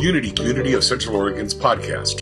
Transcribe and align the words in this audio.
Unity 0.00 0.30
Community 0.30 0.74
of 0.74 0.84
Central 0.84 1.16
Oregon's 1.16 1.54
podcast. 1.54 2.20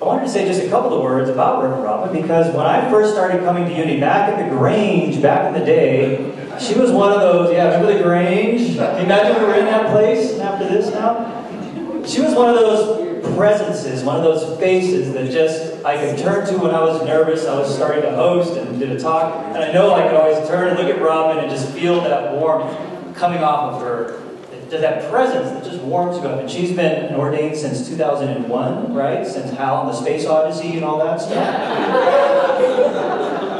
I 0.00 0.04
wanted 0.04 0.26
to 0.26 0.30
say 0.30 0.46
just 0.46 0.62
a 0.62 0.68
couple 0.68 0.94
of 0.94 1.02
words 1.02 1.28
about 1.28 1.60
Reverend 1.60 1.82
Robin 1.82 2.22
because 2.22 2.54
when 2.54 2.66
I 2.66 2.88
first 2.88 3.12
started 3.12 3.42
coming 3.42 3.64
to 3.64 3.74
Unity 3.74 3.98
back 3.98 4.28
at 4.30 4.48
the 4.48 4.56
Grange, 4.56 5.20
back 5.20 5.48
in 5.48 5.58
the 5.58 5.66
day, 5.66 6.58
she 6.60 6.78
was 6.78 6.92
one 6.92 7.12
of 7.12 7.20
those, 7.20 7.52
yeah, 7.52 7.64
remember 7.64 7.92
the 7.92 8.02
Grange? 8.04 8.76
Can 8.76 8.98
you 8.98 9.04
imagine 9.04 9.42
we 9.42 9.48
were 9.48 9.54
in 9.54 9.64
that 9.64 9.90
place 9.90 10.38
after 10.38 10.68
this 10.68 10.92
now? 10.94 12.04
She 12.06 12.20
was 12.20 12.34
one 12.34 12.48
of 12.48 12.54
those 12.54 13.34
presences, 13.34 14.04
one 14.04 14.16
of 14.16 14.22
those 14.22 14.58
faces 14.60 15.12
that 15.14 15.32
just 15.32 15.84
I 15.84 15.96
could 15.96 16.16
turn 16.16 16.46
to 16.46 16.58
when 16.58 16.70
I 16.72 16.80
was 16.80 17.04
nervous. 17.04 17.44
I 17.44 17.58
was 17.58 17.74
starting 17.74 18.02
to 18.02 18.14
host 18.14 18.56
and 18.56 18.78
did 18.78 18.92
a 18.92 19.00
talk, 19.00 19.34
and 19.48 19.58
I 19.58 19.72
know 19.72 19.94
I 19.94 20.02
could 20.06 20.14
always 20.14 20.48
turn 20.48 20.68
and 20.68 20.78
look 20.78 20.94
at 20.94 21.02
Robin 21.02 21.38
and 21.38 21.50
just 21.50 21.72
feel 21.72 22.00
that 22.02 22.34
warmth 22.34 23.16
coming 23.16 23.42
off 23.42 23.74
of 23.74 23.82
her. 23.82 24.27
Just 24.70 24.82
that 24.82 25.10
presence 25.10 25.50
that 25.50 25.64
just 25.64 25.82
warms 25.82 26.18
you 26.18 26.24
up. 26.24 26.40
And 26.40 26.50
she's 26.50 26.76
been 26.76 27.14
ordained 27.14 27.56
since 27.56 27.88
2001, 27.88 28.92
right? 28.92 29.26
Since 29.26 29.50
Hal 29.52 29.80
and 29.82 29.88
the 29.90 29.94
Space 29.94 30.26
Odyssey 30.26 30.76
and 30.76 30.84
all 30.84 30.98
that 30.98 31.18
stuff. 31.22 31.54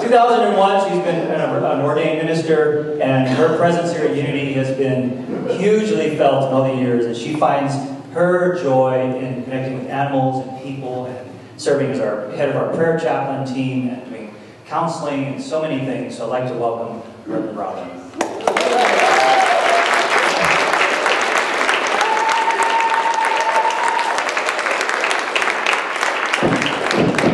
2001, 0.03 0.91
she's 0.91 1.03
been 1.03 1.31
an 1.31 1.81
ordained 1.81 2.19
minister, 2.19 3.01
and 3.01 3.27
her 3.37 3.57
presence 3.57 3.93
here 3.93 4.05
at 4.07 4.17
Unity 4.17 4.53
has 4.55 4.77
been 4.77 5.49
hugely 5.59 6.15
felt 6.19 6.49
in 6.49 6.55
all 6.55 6.75
the 6.75 6.81
years. 6.83 7.07
And 7.07 7.17
she 7.17 7.35
finds 7.37 7.75
her 8.13 8.61
joy 8.63 9.01
in 9.17 9.45
connecting 9.45 9.79
with 9.79 9.89
animals 9.89 10.47
and 10.47 10.63
people 10.63 11.07
and 11.07 11.31
serving 11.59 11.91
as 11.91 12.01
our 12.01 12.31
head 12.33 12.51
of 12.51 12.57
our 12.57 12.75
prayer 12.75 12.99
chaplain 12.99 13.47
team 13.55 13.89
and 13.89 14.05
doing 14.11 14.35
counseling 14.67 15.25
and 15.25 15.43
so 15.43 15.63
many 15.63 15.85
things. 15.87 16.17
So 16.19 16.27
I'd 16.27 16.41
like 16.45 16.53
to 16.53 16.59
welcome 16.59 17.01
Reverend 17.27 17.57
Robin. 17.57 17.95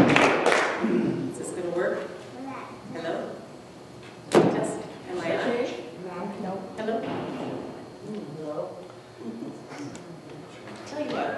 Is 0.04 1.38
this 1.38 1.50
going 1.50 1.62
to 1.62 1.68
work? 1.70 1.98
Hello? 2.92 3.30
Test. 4.30 4.78
Am 5.10 5.18
I 5.18 5.36
on? 5.38 6.42
No. 6.42 6.62
Hello? 6.76 7.00
Tell 10.86 11.00
you 11.00 11.06
what. 11.06 11.30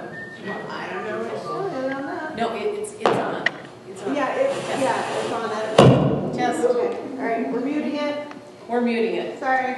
I 0.70 0.88
don't 0.92 1.04
know 1.04 1.18
what's 1.28 1.46
going 1.46 1.92
on 1.92 2.02
that. 2.06 2.36
No, 2.36 2.54
it- 2.56 2.62
it's, 2.80 2.92
it's 2.94 3.06
on. 3.06 3.46
It's 3.88 4.02
on. 4.02 4.14
Yeah, 4.14 4.34
it's, 4.34 4.68
yeah, 4.80 5.18
it's 5.22 5.32
on 5.32 5.48
that. 5.50 6.34
Test. 6.34 6.64
Okay, 6.66 6.96
all 7.18 7.24
right, 7.24 7.52
we're 7.52 7.60
muting 7.60 7.96
it. 7.96 8.26
We're 8.68 8.80
muting 8.80 9.14
it. 9.14 9.38
Sorry. 9.38 9.76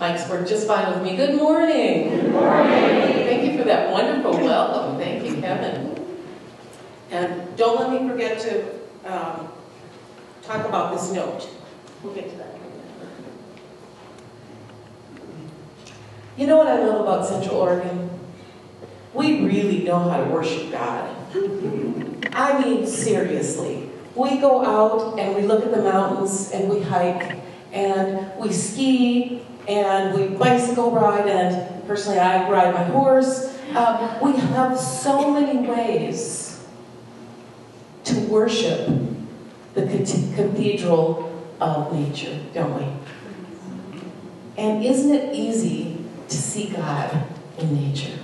Mike's 0.00 0.28
worked 0.28 0.48
just 0.48 0.66
fine 0.66 0.92
with 0.92 1.02
me. 1.02 1.14
Good 1.16 1.36
morning. 1.36 2.08
Good 2.08 2.32
morning. 2.32 2.70
Thank 2.72 3.52
you 3.52 3.58
for 3.58 3.64
that 3.64 3.92
wonderful 3.92 4.32
welcome. 4.32 4.98
Thank 4.98 5.24
you, 5.24 5.40
Kevin. 5.40 5.90
And 7.12 7.56
don't 7.58 7.78
let 7.78 7.90
me 8.02 8.08
forget 8.08 8.40
to 8.40 8.64
um, 9.04 9.48
talk 10.52 10.68
about 10.68 10.92
this 10.92 11.10
note. 11.12 11.48
We'll 12.02 12.14
get 12.14 12.30
to 12.30 12.36
that. 12.36 12.56
You 16.36 16.46
know 16.46 16.56
what 16.56 16.66
I 16.66 16.78
love 16.84 17.00
about 17.00 17.26
Central 17.26 17.56
Oregon? 17.56 18.10
We 19.14 19.44
really 19.44 19.84
know 19.84 19.98
how 19.98 20.24
to 20.24 20.30
worship 20.30 20.70
God. 20.70 21.14
I 22.32 22.62
mean, 22.62 22.86
seriously. 22.86 23.90
We 24.14 24.38
go 24.38 24.64
out 24.64 25.18
and 25.18 25.34
we 25.34 25.42
look 25.42 25.64
at 25.64 25.70
the 25.70 25.82
mountains 25.82 26.50
and 26.50 26.68
we 26.68 26.80
hike 26.82 27.38
and 27.72 28.30
we 28.38 28.52
ski 28.52 29.42
and 29.68 30.14
we 30.14 30.36
bicycle 30.36 30.90
ride 30.90 31.28
and 31.28 31.86
personally 31.86 32.18
I 32.18 32.50
ride 32.50 32.74
my 32.74 32.84
horse. 32.84 33.58
Um, 33.74 34.20
we 34.20 34.38
have 34.38 34.78
so 34.78 35.30
many 35.30 35.66
ways 35.66 36.62
to 38.04 38.20
worship 38.20 39.01
the 39.74 39.86
cathedral 39.86 41.32
of 41.60 41.92
nature, 41.92 42.38
don't 42.52 42.76
we? 42.76 42.86
And 44.56 44.84
isn't 44.84 45.14
it 45.14 45.34
easy 45.34 46.04
to 46.28 46.36
see 46.36 46.68
God 46.68 47.24
in 47.58 47.74
nature? 47.74 48.18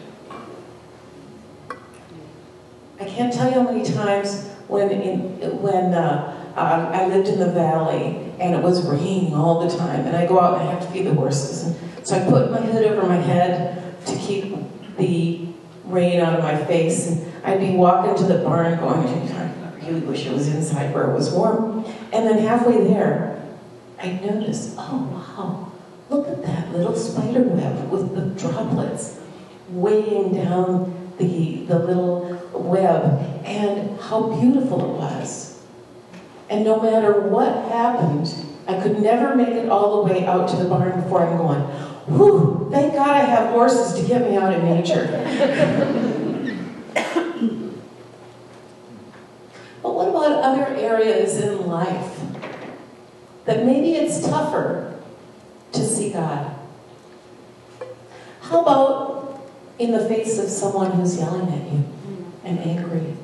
I 3.01 3.05
can't 3.05 3.33
tell 3.33 3.49
you 3.49 3.55
how 3.55 3.63
many 3.63 3.85
times 3.85 4.47
when 4.67 4.91
in, 4.91 5.63
when 5.63 5.95
uh, 5.95 6.53
um, 6.57 6.87
I 6.93 7.07
lived 7.07 7.29
in 7.29 7.39
the 7.39 7.51
valley 7.51 8.33
and 8.41 8.55
it 8.55 8.63
was 8.63 8.87
raining 8.87 9.35
all 9.35 9.67
the 9.67 9.77
time, 9.77 10.07
and 10.07 10.17
I 10.17 10.27
go 10.27 10.41
out 10.41 10.61
and 10.61 10.69
I 10.69 10.73
have 10.73 10.83
to 10.83 10.89
feed 10.89 11.07
the 11.07 11.15
horses, 11.15 11.63
and 11.65 12.07
so 12.07 12.17
I 12.17 12.29
put 12.29 12.51
my 12.51 12.61
hood 12.61 12.85
over 12.85 13.07
my 13.07 13.17
head 13.17 14.05
to 14.07 14.17
keep 14.17 14.55
the 14.97 15.49
rain 15.85 16.21
out 16.21 16.39
of 16.39 16.45
my 16.45 16.57
face, 16.65 17.09
and 17.09 17.33
I'd 17.45 17.61
be 17.61 17.71
walking 17.71 18.17
to 18.17 18.33
the 18.33 18.43
barn 18.45 18.79
going, 18.79 19.09
really 19.89 20.07
wish 20.07 20.27
it 20.27 20.33
was 20.33 20.49
inside 20.49 20.95
where 20.95 21.11
it 21.11 21.15
was 21.15 21.31
warm, 21.31 21.85
and 22.13 22.27
then 22.27 22.39
halfway 22.39 22.85
there, 22.85 23.43
I 23.99 24.13
noticed, 24.13 24.75
oh 24.79 25.09
wow, 25.13 25.73
look 26.09 26.29
at 26.29 26.43
that 26.45 26.73
little 26.73 26.95
spider 26.95 27.43
web 27.43 27.91
with 27.91 28.15
the 28.15 28.27
droplets 28.41 29.19
weighing 29.71 30.35
down 30.35 31.13
the, 31.19 31.65
the 31.67 31.79
little 31.79 32.41
web 32.53 33.45
and 33.45 34.01
how 34.01 34.39
beautiful 34.41 34.95
it 34.95 34.99
was. 34.99 35.61
And 36.49 36.65
no 36.65 36.81
matter 36.81 37.13
what 37.21 37.53
happened, 37.71 38.35
I 38.67 38.81
could 38.81 39.01
never 39.01 39.35
make 39.35 39.49
it 39.49 39.69
all 39.69 40.05
the 40.05 40.13
way 40.13 40.27
out 40.27 40.49
to 40.51 40.57
the 40.57 40.65
barn 40.65 41.01
before 41.03 41.27
I'm 41.27 41.37
going, 41.37 41.61
whew, 42.07 42.69
thank 42.71 42.95
God 42.95 43.09
I 43.09 43.21
have 43.21 43.51
horses 43.51 44.01
to 44.01 44.07
get 44.07 44.23
me 44.23 44.37
out 44.37 44.55
in 44.55 44.65
nature. 44.65 45.07
but 49.83 49.95
what 49.95 50.13
other 50.43 50.67
areas 50.67 51.39
in 51.39 51.67
life 51.67 52.21
that 53.45 53.65
maybe 53.65 53.95
it's 53.95 54.27
tougher 54.27 54.99
to 55.73 55.81
see 55.81 56.11
God? 56.11 56.55
How 58.43 58.63
about 58.63 59.49
in 59.79 59.93
the 59.93 60.09
face 60.09 60.39
of 60.39 60.49
someone 60.49 60.93
who's 60.93 61.19
yelling 61.19 61.49
at 61.49 61.73
you 61.73 61.85
and 62.45 62.59
angry? 62.59 63.15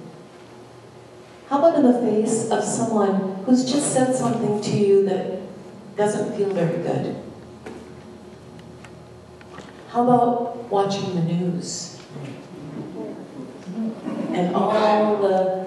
How 1.48 1.58
about 1.58 1.76
in 1.76 1.84
the 1.84 2.00
face 2.00 2.50
of 2.50 2.64
someone 2.64 3.42
who's 3.44 3.70
just 3.70 3.92
said 3.92 4.14
something 4.14 4.60
to 4.60 4.70
you 4.76 5.04
that 5.06 5.41
doesn't 5.97 6.36
feel 6.36 6.50
very 6.50 6.82
good? 6.82 7.16
How 9.88 10.03
about 10.03 10.70
watching 10.70 11.14
the 11.14 11.22
news? 11.22 12.00
And 14.32 14.54
all 14.56 15.16
the 15.22 15.63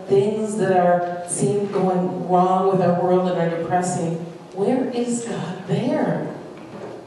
that 0.67 0.77
are 0.77 1.27
seem 1.29 1.71
going 1.71 2.27
wrong 2.27 2.69
with 2.69 2.81
our 2.81 3.01
world 3.01 3.29
and 3.29 3.39
are 3.39 3.57
depressing. 3.57 4.15
Where 4.53 4.89
is 4.89 5.25
God 5.25 5.67
there? 5.67 6.33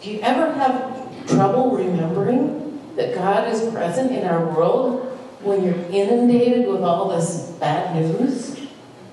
Do 0.00 0.10
you 0.10 0.20
ever 0.20 0.52
have 0.52 1.26
trouble 1.26 1.76
remembering 1.76 2.80
that 2.96 3.14
God 3.14 3.48
is 3.48 3.72
present 3.72 4.12
in 4.12 4.26
our 4.26 4.44
world 4.46 5.06
when 5.42 5.62
you're 5.64 5.74
inundated 5.90 6.68
with 6.68 6.82
all 6.82 7.08
this 7.08 7.50
bad 7.60 7.96
news? 7.96 8.60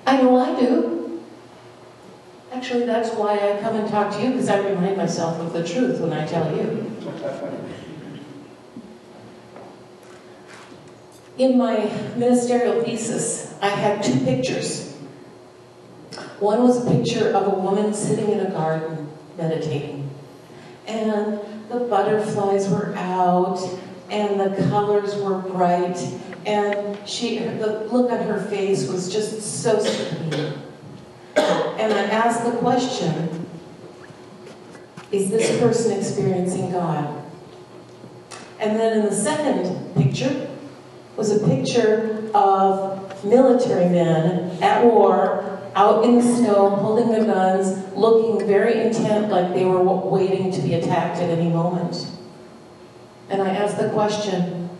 I 0.06 0.22
know 0.22 0.36
I 0.36 0.58
do. 0.58 1.20
Actually, 2.52 2.86
that's 2.86 3.10
why 3.10 3.34
I 3.34 3.60
come 3.60 3.76
and 3.76 3.88
talk 3.88 4.12
to 4.14 4.22
you, 4.22 4.30
because 4.30 4.48
I 4.48 4.58
remind 4.66 4.96
myself 4.96 5.38
of 5.38 5.52
the 5.52 5.66
truth 5.66 6.00
when 6.00 6.12
I 6.12 6.26
tell 6.26 6.56
you. 6.56 6.90
In 11.38 11.56
my 11.56 11.76
ministerial 12.16 12.82
thesis, 12.82 13.54
I 13.62 13.68
had 13.68 14.02
two 14.02 14.18
pictures. 14.24 14.92
One 16.40 16.64
was 16.64 16.84
a 16.84 16.90
picture 16.90 17.28
of 17.28 17.46
a 17.46 17.50
woman 17.50 17.94
sitting 17.94 18.32
in 18.32 18.40
a 18.40 18.50
garden 18.50 19.08
meditating. 19.36 20.10
And 20.88 21.38
the 21.68 21.78
butterflies 21.88 22.68
were 22.68 22.92
out, 22.96 23.60
and 24.10 24.40
the 24.40 24.68
colors 24.68 25.14
were 25.14 25.38
bright, 25.38 25.96
and 26.44 26.98
she, 27.08 27.38
the 27.38 27.84
look 27.92 28.10
on 28.10 28.26
her 28.26 28.40
face 28.40 28.88
was 28.88 29.12
just 29.12 29.40
so 29.62 29.78
serene. 29.78 30.54
And 31.36 31.92
I 31.92 32.02
asked 32.04 32.44
the 32.44 32.58
question, 32.58 33.46
is 35.12 35.30
this 35.30 35.56
person 35.60 35.96
experiencing 35.96 36.72
God? 36.72 37.22
And 38.58 38.78
then 38.78 38.98
in 38.98 39.04
the 39.04 39.14
second 39.14 39.94
picture 39.94 40.47
was 41.18 41.32
a 41.32 41.46
picture 41.48 42.30
of 42.32 43.24
military 43.24 43.88
men 43.88 44.62
at 44.62 44.84
war, 44.84 45.60
out 45.74 46.04
in 46.04 46.14
the 46.14 46.22
snow, 46.22 46.70
holding 46.70 47.10
their 47.10 47.24
guns, 47.24 47.92
looking 47.94 48.46
very 48.46 48.80
intent 48.80 49.28
like 49.28 49.52
they 49.52 49.64
were 49.64 49.82
waiting 49.82 50.52
to 50.52 50.60
be 50.62 50.74
attacked 50.74 51.18
at 51.18 51.28
any 51.28 51.50
moment. 51.50 52.08
And 53.28 53.42
I 53.42 53.48
asked 53.50 53.78
the 53.78 53.90
question, 53.90 54.70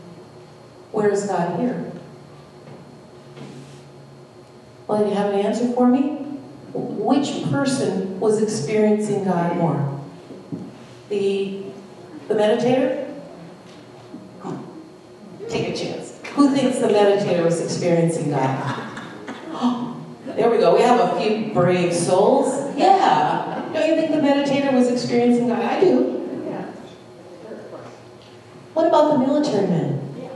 where 0.92 1.10
is 1.10 1.26
God 1.26 1.58
here? 1.58 1.90
Well, 4.86 5.02
do 5.02 5.10
you 5.10 5.16
have 5.16 5.34
an 5.34 5.40
answer 5.40 5.70
for 5.72 5.88
me? 5.88 6.18
Which 6.72 7.50
person 7.50 8.20
was 8.20 8.40
experiencing 8.40 9.24
God 9.24 9.56
more? 9.56 10.00
The, 11.08 11.64
the 12.28 12.34
meditator? 12.34 13.08
take 15.48 15.74
a 15.74 15.76
chance. 15.76 16.07
Who 16.48 16.54
thinks 16.54 16.78
the 16.78 16.88
meditator 16.88 17.44
was 17.44 17.60
experiencing 17.60 18.30
God? 18.30 19.04
there 20.24 20.50
we 20.50 20.56
go. 20.56 20.74
We 20.74 20.80
have 20.80 20.98
a 20.98 21.20
few 21.20 21.52
brave 21.52 21.92
souls. 21.92 22.74
Yeah. 22.74 23.68
Don't 23.74 23.86
you 23.86 23.96
think 23.96 24.12
the 24.12 24.26
meditator 24.26 24.72
was 24.72 24.90
experiencing 24.90 25.48
God? 25.48 25.62
I 25.62 25.78
do. 25.78 26.14
What 28.72 28.86
about 28.86 29.12
the 29.12 29.18
military 29.18 29.66
men? 29.66 30.30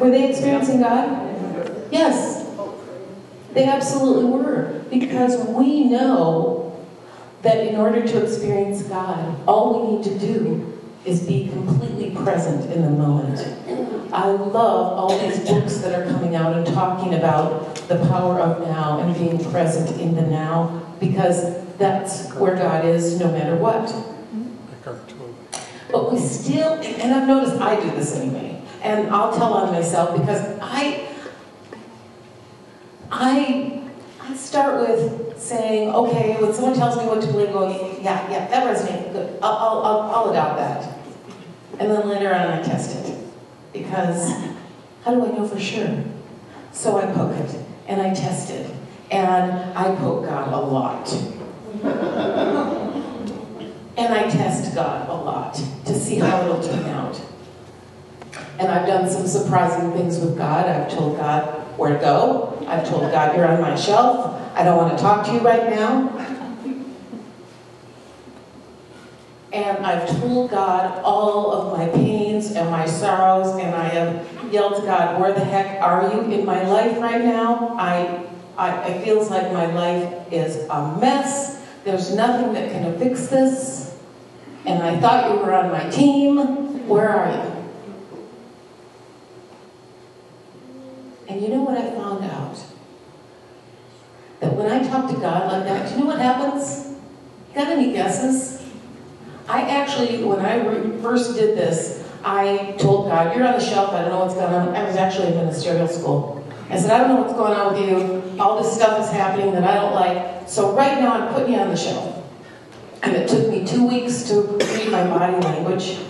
Were 0.00 0.10
they 0.10 0.30
experiencing 0.30 0.80
God? 0.80 1.28
Yes. 1.90 2.48
They 3.52 3.64
absolutely 3.64 4.24
were. 4.24 4.84
Because 4.88 5.46
we 5.48 5.84
know 5.84 6.82
that 7.42 7.58
in 7.58 7.76
order 7.76 8.06
to 8.06 8.22
experience 8.22 8.84
God, 8.84 9.38
all 9.46 9.86
we 9.86 9.96
need 9.96 10.04
to 10.04 10.18
do 10.18 10.80
is 11.04 11.26
be 11.26 11.48
completely 11.48 12.12
present 12.12 12.72
in 12.72 12.80
the 12.80 12.90
moment. 12.90 13.38
I 14.16 14.30
love 14.30 14.54
all 14.98 15.18
these 15.18 15.38
books 15.46 15.76
that 15.78 15.92
are 15.92 16.10
coming 16.10 16.34
out 16.34 16.56
and 16.56 16.66
talking 16.66 17.12
about 17.12 17.76
the 17.86 17.98
power 18.08 18.40
of 18.40 18.66
now 18.66 19.00
and 19.00 19.14
being 19.14 19.38
present 19.52 20.00
in 20.00 20.14
the 20.14 20.22
now 20.22 20.82
because 20.98 21.62
that's 21.76 22.32
where 22.32 22.56
God 22.56 22.86
is 22.86 23.20
no 23.20 23.30
matter 23.30 23.56
what. 23.56 23.94
But 25.92 26.10
we 26.10 26.18
still, 26.18 26.72
and 26.72 27.12
I've 27.12 27.28
noticed 27.28 27.60
I 27.60 27.78
do 27.78 27.90
this 27.90 28.16
anyway, 28.16 28.62
and 28.82 29.10
I'll 29.10 29.36
tell 29.36 29.52
on 29.52 29.70
myself 29.70 30.18
because 30.18 30.40
I, 30.62 31.06
I, 33.10 33.86
I 34.22 34.34
start 34.34 34.88
with 34.88 35.38
saying, 35.38 35.90
okay, 35.90 36.40
when 36.40 36.54
someone 36.54 36.74
tells 36.74 36.96
me 36.96 37.04
what 37.04 37.20
to 37.20 37.26
believe, 37.26 37.52
going, 37.52 38.02
yeah, 38.02 38.30
yeah, 38.30 38.48
that 38.48 38.64
resonates, 38.64 39.12
good, 39.12 39.38
I'll, 39.42 39.52
I'll, 39.52 39.82
I'll, 39.82 40.00
I'll 40.14 40.30
adopt 40.30 40.56
that. 40.56 40.98
And 41.78 41.90
then 41.90 42.08
later 42.08 42.34
on 42.34 42.46
I 42.46 42.62
test 42.62 42.96
it. 42.96 43.15
Because 43.78 44.32
how 45.04 45.14
do 45.14 45.24
I 45.26 45.30
know 45.36 45.46
for 45.46 45.60
sure? 45.60 46.04
So 46.72 46.98
I 46.98 47.06
poke 47.12 47.36
it, 47.36 47.56
and 47.86 48.00
I 48.00 48.12
test 48.14 48.50
it, 48.50 48.70
and 49.10 49.52
I 49.76 49.94
poke 49.96 50.24
God 50.26 50.52
a 50.52 50.60
lot. 50.60 51.12
And 53.98 54.12
I 54.12 54.28
test 54.28 54.74
God 54.74 55.08
a 55.08 55.14
lot 55.14 55.54
to 55.86 55.94
see 55.94 56.16
how 56.16 56.42
it'll 56.42 56.62
turn 56.62 56.84
out. 56.90 57.20
And 58.58 58.68
I've 58.68 58.86
done 58.86 59.08
some 59.08 59.26
surprising 59.26 59.92
things 59.92 60.18
with 60.18 60.36
God. 60.36 60.66
I've 60.66 60.90
told 60.90 61.16
God 61.18 61.44
where 61.78 61.92
to 61.92 61.98
go. 61.98 62.64
I've 62.66 62.86
told 62.88 63.10
God, 63.12 63.36
you're 63.36 63.46
on 63.46 63.60
my 63.60 63.74
shelf. 63.74 64.42
I 64.54 64.64
don't 64.64 64.76
want 64.76 64.96
to 64.96 65.02
talk 65.02 65.26
to 65.26 65.32
you 65.32 65.40
right 65.40 65.70
now. 65.70 66.10
And 69.52 69.86
I've 69.86 70.08
told 70.20 70.50
God 70.50 71.00
all 71.02 71.52
of 71.52 71.78
my 71.78 71.88
pains 72.36 72.54
and 72.54 72.70
my 72.70 72.86
sorrows, 72.86 73.56
and 73.56 73.74
I 73.74 73.88
have 73.88 74.52
yelled 74.52 74.76
to 74.76 74.82
God, 74.82 75.20
where 75.20 75.32
the 75.32 75.44
heck 75.44 75.82
are 75.82 76.12
you 76.12 76.20
in 76.32 76.44
my 76.44 76.62
life 76.66 76.98
right 76.98 77.24
now? 77.24 77.74
I, 77.78 78.26
I, 78.56 78.88
it 78.88 79.04
feels 79.04 79.30
like 79.30 79.52
my 79.52 79.66
life 79.66 80.32
is 80.32 80.66
a 80.68 80.98
mess. 80.98 81.64
There's 81.84 82.14
nothing 82.14 82.52
that 82.54 82.70
can 82.70 82.98
fix 82.98 83.28
this. 83.28 83.96
And 84.64 84.82
I 84.82 84.98
thought 84.98 85.30
you 85.30 85.38
were 85.38 85.54
on 85.54 85.70
my 85.70 85.88
team. 85.90 86.88
Where 86.88 87.08
are 87.08 87.30
you? 87.30 87.52
And 91.28 91.42
you 91.42 91.48
know 91.48 91.62
what 91.62 91.78
I 91.78 91.90
found 91.90 92.24
out? 92.24 92.58
That 94.40 94.52
when 94.54 94.70
I 94.70 94.86
talk 94.86 95.08
to 95.10 95.16
God 95.16 95.52
like 95.52 95.64
that, 95.64 95.90
you 95.92 95.98
know 96.00 96.06
what 96.06 96.18
happens? 96.18 96.94
Got 97.54 97.68
any 97.68 97.92
guesses? 97.92 98.64
I 99.48 99.62
actually, 99.62 100.24
when 100.24 100.44
I 100.44 101.00
first 101.00 101.36
did 101.36 101.56
this, 101.56 102.05
I 102.26 102.74
told 102.76 103.06
God, 103.06 103.36
you're 103.36 103.46
on 103.46 103.52
the 103.52 103.64
shelf, 103.64 103.92
I 103.92 104.00
don't 104.00 104.10
know 104.10 104.18
what's 104.18 104.34
going 104.34 104.52
on. 104.52 104.74
I 104.74 104.82
was 104.82 104.96
actually 104.96 105.28
in 105.28 105.36
ministerial 105.36 105.86
school. 105.86 106.44
I 106.68 106.76
said, 106.76 106.90
I 106.90 106.98
don't 106.98 107.10
know 107.10 107.22
what's 107.22 107.34
going 107.34 107.52
on 107.52 107.72
with 107.72 107.88
you. 107.88 108.40
All 108.40 108.60
this 108.60 108.74
stuff 108.74 109.00
is 109.00 109.12
happening 109.12 109.52
that 109.52 109.62
I 109.62 109.76
don't 109.76 109.94
like. 109.94 110.48
So 110.48 110.74
right 110.74 110.98
now 110.98 111.12
I'm 111.12 111.32
putting 111.32 111.52
you 111.52 111.60
on 111.60 111.68
the 111.68 111.76
shelf. 111.76 112.24
And 113.04 113.14
it 113.14 113.28
took 113.28 113.48
me 113.48 113.64
two 113.64 113.86
weeks 113.86 114.24
to 114.24 114.40
read 114.40 114.90
my 114.90 115.04
body 115.04 115.36
language. 115.36 116.00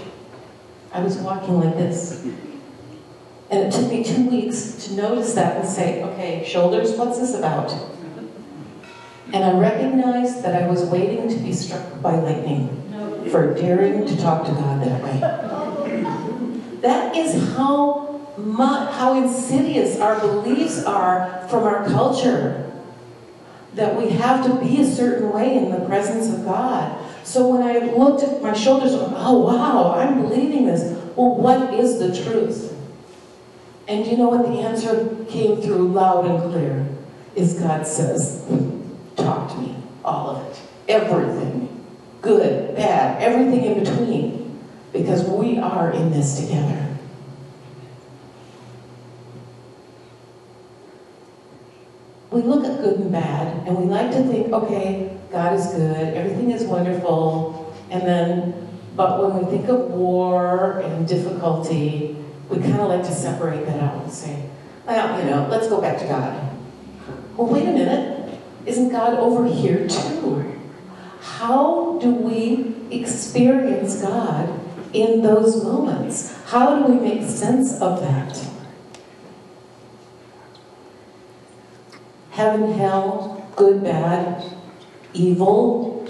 I 0.90 1.00
was 1.00 1.18
walking 1.18 1.60
like 1.60 1.76
this. 1.76 2.24
And 3.50 3.66
it 3.66 3.70
took 3.70 3.90
me 3.90 4.02
two 4.02 4.26
weeks 4.30 4.86
to 4.86 4.94
notice 4.94 5.34
that 5.34 5.60
and 5.60 5.68
say, 5.68 6.02
okay, 6.02 6.48
shoulders, 6.48 6.92
what's 6.92 7.18
this 7.18 7.34
about? 7.34 7.70
And 9.34 9.44
I 9.44 9.58
recognized 9.58 10.42
that 10.44 10.62
I 10.62 10.66
was 10.66 10.82
waiting 10.84 11.28
to 11.28 11.36
be 11.36 11.52
struck 11.52 12.00
by 12.00 12.14
lightning 12.16 12.70
for 13.30 13.52
daring 13.52 14.06
to 14.06 14.16
talk 14.16 14.46
to 14.46 14.52
God 14.52 14.82
that 14.82 15.02
way. 15.02 15.62
That 16.86 17.16
is 17.16 17.56
how 17.56 18.20
much, 18.36 18.94
how 18.94 19.20
insidious 19.20 19.98
our 19.98 20.20
beliefs 20.20 20.84
are 20.84 21.44
from 21.48 21.64
our 21.64 21.84
culture. 21.86 22.70
That 23.74 23.96
we 23.96 24.10
have 24.10 24.46
to 24.46 24.54
be 24.64 24.80
a 24.82 24.84
certain 24.84 25.32
way 25.32 25.56
in 25.56 25.72
the 25.72 25.84
presence 25.86 26.32
of 26.32 26.44
God. 26.44 26.96
So 27.24 27.48
when 27.48 27.62
I 27.62 27.92
looked 27.92 28.22
at 28.22 28.40
my 28.40 28.52
shoulders, 28.52 28.92
oh 28.94 29.38
wow, 29.40 29.94
I'm 29.98 30.22
believing 30.22 30.66
this. 30.66 30.96
Well, 31.16 31.34
what 31.34 31.74
is 31.74 31.98
the 31.98 32.22
truth? 32.22 32.72
And 33.88 34.06
you 34.06 34.16
know 34.16 34.28
what 34.28 34.46
the 34.46 34.60
answer 34.60 35.24
came 35.28 35.60
through 35.60 35.88
loud 35.88 36.24
and 36.24 36.40
clear? 36.52 36.86
Is 37.34 37.54
God 37.54 37.84
says, 37.84 38.46
talk 39.16 39.50
to 39.50 39.58
me, 39.58 39.74
all 40.04 40.36
of 40.36 40.46
it, 40.46 40.60
everything 40.88 41.84
good, 42.22 42.76
bad, 42.76 43.20
everything 43.20 43.64
in 43.64 43.84
between, 43.84 44.35
because 44.96 45.24
we 45.24 45.58
are 45.58 45.92
in 45.92 46.10
this 46.10 46.40
together. 46.40 46.96
We 52.30 52.42
look 52.42 52.64
at 52.64 52.80
good 52.80 53.00
and 53.00 53.12
bad, 53.12 53.66
and 53.66 53.76
we 53.78 53.84
like 53.84 54.10
to 54.12 54.22
think, 54.24 54.52
okay, 54.52 55.16
God 55.30 55.54
is 55.54 55.66
good, 55.68 56.14
everything 56.14 56.50
is 56.50 56.64
wonderful, 56.64 57.74
and 57.90 58.02
then, 58.02 58.68
but 58.94 59.22
when 59.22 59.44
we 59.44 59.50
think 59.50 59.68
of 59.68 59.90
war 59.90 60.80
and 60.80 61.06
difficulty, 61.06 62.16
we 62.50 62.58
kind 62.58 62.80
of 62.80 62.88
like 62.88 63.02
to 63.04 63.14
separate 63.14 63.64
that 63.66 63.80
out 63.80 64.02
and 64.02 64.12
say, 64.12 64.48
well, 64.86 65.18
you 65.18 65.30
know, 65.30 65.48
let's 65.50 65.68
go 65.68 65.80
back 65.80 65.98
to 65.98 66.06
God. 66.06 66.56
Well, 67.36 67.48
wait 67.48 67.66
a 67.66 67.72
minute. 67.72 68.38
Isn't 68.66 68.90
God 68.90 69.14
over 69.14 69.46
here 69.46 69.88
too? 69.88 70.26
how 71.38 71.98
do 72.00 72.10
we 72.10 72.74
experience 72.90 74.00
God 74.00 74.48
in 74.92 75.22
those 75.22 75.62
moments? 75.62 76.36
How 76.46 76.76
do 76.76 76.92
we 76.92 77.00
make 77.00 77.28
sense 77.28 77.80
of 77.80 78.00
that? 78.00 78.48
Heaven, 82.30 82.72
hell, 82.74 83.50
good, 83.56 83.82
bad, 83.82 84.44
evil. 85.14 86.06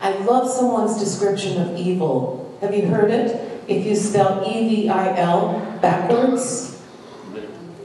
I 0.00 0.16
love 0.18 0.48
someone's 0.48 0.98
description 0.98 1.60
of 1.60 1.76
evil. 1.76 2.56
Have 2.60 2.74
you 2.74 2.86
heard 2.86 3.10
it? 3.10 3.62
If 3.68 3.86
you 3.86 3.96
spell 3.96 4.44
E-V-I-L 4.46 5.78
backwards, 5.80 6.80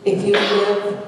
if 0.05 0.23
you 0.23 0.33
live 0.33 1.07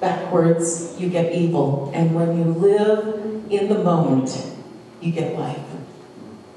backwards, 0.00 0.94
you 0.98 1.08
get 1.08 1.32
evil. 1.32 1.90
And 1.94 2.14
when 2.14 2.36
you 2.38 2.44
live 2.44 3.44
in 3.50 3.68
the 3.68 3.82
moment, 3.82 4.54
you 5.00 5.12
get 5.12 5.38
life. 5.38 5.58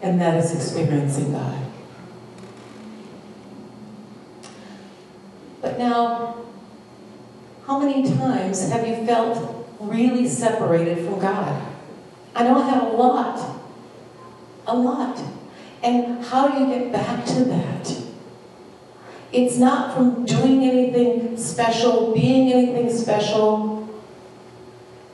And 0.01 0.19
that 0.19 0.37
is 0.37 0.55
experiencing 0.55 1.31
God. 1.31 1.57
But 5.61 5.77
now, 5.77 6.37
how 7.67 7.79
many 7.79 8.03
times 8.03 8.69
have 8.69 8.87
you 8.87 9.05
felt 9.05 9.67
really 9.79 10.27
separated 10.27 11.05
from 11.05 11.19
God? 11.19 11.67
I 12.35 12.43
know 12.43 12.61
I 12.61 12.69
have 12.69 12.83
a 12.83 12.95
lot. 12.95 13.61
A 14.65 14.75
lot. 14.75 15.21
And 15.83 16.23
how 16.25 16.47
do 16.47 16.59
you 16.59 16.67
get 16.67 16.91
back 16.91 17.25
to 17.25 17.45
that? 17.45 18.01
It's 19.31 19.57
not 19.57 19.95
from 19.95 20.25
doing 20.25 20.63
anything 20.63 21.37
special, 21.37 22.13
being 22.13 22.51
anything 22.51 22.95
special. 22.95 23.87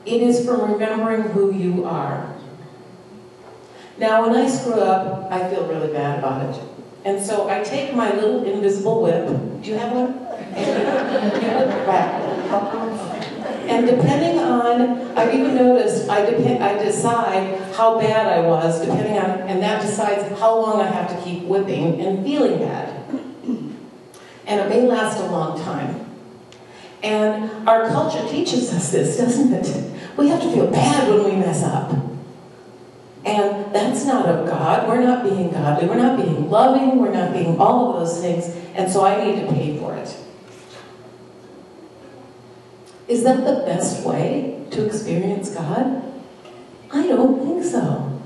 It 0.05 0.21
is 0.21 0.45
from 0.45 0.71
remembering 0.71 1.23
who 1.23 1.53
you 1.53 1.85
are. 1.85 2.36
Now, 3.99 4.27
when 4.27 4.35
I 4.35 4.47
screw 4.47 4.79
up, 4.79 5.31
I 5.31 5.49
feel 5.49 5.67
really 5.67 5.91
bad 5.91 6.19
about 6.19 6.53
it. 6.53 6.61
And 7.03 7.23
so 7.23 7.49
I 7.49 7.63
take 7.63 7.95
my 7.95 8.13
little 8.13 8.43
invisible 8.43 9.01
whip. 9.01 9.27
Do 9.63 9.69
you 9.69 9.77
have 9.77 9.93
one? 9.93 10.27
And 13.67 13.85
depending 13.85 14.39
on, 14.39 15.17
I've 15.17 15.33
even 15.33 15.55
noticed, 15.55 16.09
I, 16.09 16.25
depend, 16.25 16.63
I 16.63 16.81
decide 16.81 17.59
how 17.73 17.99
bad 17.99 18.25
I 18.25 18.47
was, 18.47 18.79
depending 18.79 19.17
on, 19.17 19.41
and 19.41 19.61
that 19.61 19.81
decides 19.81 20.23
how 20.39 20.57
long 20.57 20.79
I 20.79 20.87
have 20.87 21.09
to 21.09 21.21
keep 21.21 21.43
whipping 21.43 21.99
and 21.99 22.23
feeling 22.23 22.59
bad. 22.59 23.03
And 24.45 24.61
it 24.61 24.69
may 24.69 24.87
last 24.87 25.19
a 25.19 25.25
long 25.25 25.61
time. 25.61 26.05
And 27.03 27.67
our 27.67 27.89
culture 27.89 28.25
teaches 28.29 28.73
us 28.73 28.91
this, 28.91 29.17
doesn't 29.17 29.53
it? 29.53 29.99
We 30.15 30.29
have 30.29 30.41
to 30.41 30.51
feel 30.51 30.67
bad 30.67 31.09
when 31.09 31.25
we 31.25 31.35
mess 31.35 31.63
up. 31.63 32.06
And 33.27 33.75
that's 33.75 34.05
not 34.05 34.25
of 34.25 34.47
God. 34.47 34.87
We're 34.87 35.01
not 35.01 35.23
being 35.23 35.51
godly. 35.51 35.87
We're 35.87 35.97
not 35.97 36.15
being 36.15 36.49
loving. 36.49 36.97
We're 36.97 37.11
not 37.11 37.33
being 37.33 37.59
all 37.59 37.93
of 37.93 37.99
those 37.99 38.21
things. 38.21 38.55
And 38.73 38.89
so 38.89 39.05
I 39.05 39.23
need 39.23 39.41
to 39.41 39.51
pay 39.51 39.77
for 39.77 39.93
it. 39.95 40.15
Is 43.09 43.23
that 43.23 43.43
the 43.43 43.65
best 43.65 44.05
way 44.05 44.65
to 44.71 44.85
experience 44.85 45.49
God? 45.49 46.03
I 46.91 47.07
don't 47.07 47.45
think 47.45 47.65
so. 47.65 48.21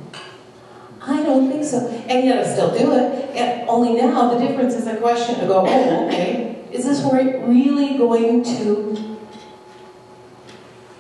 I 1.02 1.24
don't 1.24 1.50
think 1.50 1.64
so. 1.66 1.88
And 1.88 2.26
yet 2.26 2.46
I 2.46 2.52
still 2.52 2.72
do 2.78 2.94
it. 2.94 3.36
And 3.36 3.68
only 3.68 3.94
now 4.00 4.32
the 4.32 4.40
difference 4.40 4.76
is 4.76 4.88
I 4.88 4.98
question. 4.98 5.36
I 5.36 5.48
go, 5.48 5.66
oh, 5.66 6.08
okay. 6.08 6.64
Is 6.72 6.86
this 6.86 7.02
really 7.12 7.98
going 7.98 8.44
to 8.44 9.18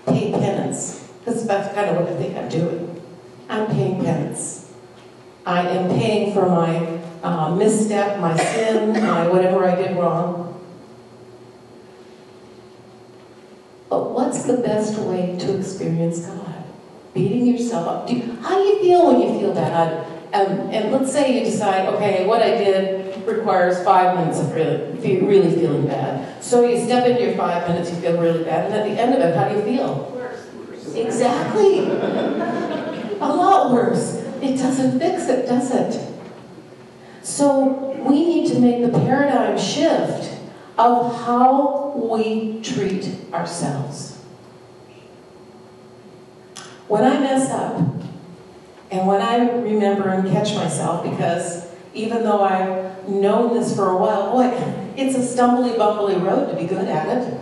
pay 0.07 0.31
penance? 0.31 1.07
Because 1.19 1.45
that's 1.45 1.73
kind 1.75 1.91
of 1.91 1.97
what 1.97 2.11
I 2.11 2.17
think 2.17 2.35
I'm 2.35 2.49
doing. 2.49 2.90
I'm 3.51 3.67
paying 3.67 4.01
penance. 4.01 4.71
I 5.45 5.67
am 5.67 5.89
paying 5.89 6.33
for 6.33 6.47
my 6.47 6.99
uh, 7.21 7.53
misstep, 7.53 8.19
my 8.19 8.37
sin, 8.37 8.93
my 8.93 9.27
whatever 9.27 9.69
I 9.69 9.75
did 9.75 9.97
wrong. 9.97 10.47
But 13.89 14.11
what's 14.11 14.43
the 14.43 14.57
best 14.57 14.97
way 14.99 15.37
to 15.37 15.57
experience 15.57 16.21
God? 16.25 16.63
Beating 17.13 17.45
yourself 17.45 17.87
up. 17.87 18.07
Do 18.07 18.15
you, 18.15 18.37
how 18.41 18.57
do 18.57 18.63
you 18.63 18.79
feel 18.79 19.07
when 19.07 19.19
you 19.19 19.37
feel 19.37 19.53
bad? 19.53 20.07
Um, 20.33 20.69
and 20.71 20.93
let's 20.93 21.11
say 21.11 21.37
you 21.37 21.43
decide, 21.43 21.89
okay, 21.95 22.25
what 22.25 22.41
I 22.41 22.51
did 22.51 23.27
requires 23.27 23.83
five 23.83 24.17
minutes 24.17 24.39
of 24.39 24.53
really, 24.53 25.21
really 25.21 25.53
feeling 25.53 25.87
bad. 25.87 26.41
So 26.41 26.65
you 26.65 26.81
step 26.81 27.05
into 27.05 27.21
your 27.21 27.35
five 27.35 27.67
minutes, 27.67 27.89
you 27.89 27.97
feel 27.97 28.17
really 28.17 28.45
bad, 28.45 28.71
and 28.71 28.75
at 28.75 28.85
the 28.85 29.01
end 29.01 29.13
of 29.13 29.19
it, 29.19 29.35
how 29.35 29.49
do 29.49 29.55
you 29.55 29.77
feel? 29.77 30.09
Worse. 30.15 30.95
Exactly. 30.95 32.79
A 33.21 33.27
lot 33.27 33.71
worse. 33.71 34.15
It 34.41 34.57
doesn't 34.57 34.99
fix 34.99 35.27
it, 35.27 35.45
does 35.45 35.71
it? 35.71 36.11
So 37.21 37.95
we 38.05 38.25
need 38.25 38.51
to 38.51 38.59
make 38.59 38.81
the 38.81 38.89
paradigm 38.99 39.57
shift 39.57 40.39
of 40.77 41.15
how 41.23 41.93
we 41.95 42.61
treat 42.61 43.15
ourselves. 43.31 44.17
When 46.87 47.03
I 47.03 47.19
mess 47.19 47.49
up, 47.51 47.77
and 48.89 49.07
when 49.07 49.21
I 49.21 49.49
remember 49.59 50.09
and 50.09 50.29
catch 50.29 50.55
myself, 50.55 51.03
because 51.03 51.71
even 51.93 52.23
though 52.23 52.41
I've 52.41 53.07
known 53.07 53.53
this 53.53 53.75
for 53.75 53.89
a 53.89 53.97
while, 53.97 54.31
boy, 54.31 54.49
it's 54.97 55.15
a 55.15 55.19
stumbly, 55.19 55.77
bumbly 55.77 56.21
road 56.21 56.49
to 56.49 56.55
be 56.55 56.65
good 56.65 56.87
at 56.87 57.07
it. 57.17 57.39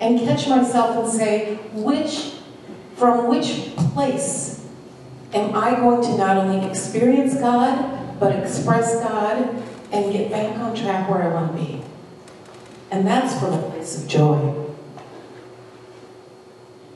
And 0.00 0.20
catch 0.20 0.46
myself 0.46 1.04
and 1.04 1.12
say, 1.12 1.54
which, 1.72 2.34
from 3.02 3.26
which 3.26 3.74
place 3.94 4.64
am 5.34 5.56
I 5.56 5.74
going 5.74 6.02
to 6.02 6.16
not 6.16 6.36
only 6.36 6.64
experience 6.70 7.34
God, 7.34 8.20
but 8.20 8.30
express 8.32 8.94
God 9.00 9.60
and 9.90 10.12
get 10.12 10.30
back 10.30 10.56
on 10.58 10.72
track 10.72 11.10
where 11.10 11.24
I 11.24 11.34
want 11.34 11.50
to 11.50 11.58
be? 11.60 11.82
And 12.92 13.04
that's 13.04 13.36
from 13.40 13.54
a 13.54 13.70
place 13.70 14.00
of 14.00 14.08
joy. 14.08 14.54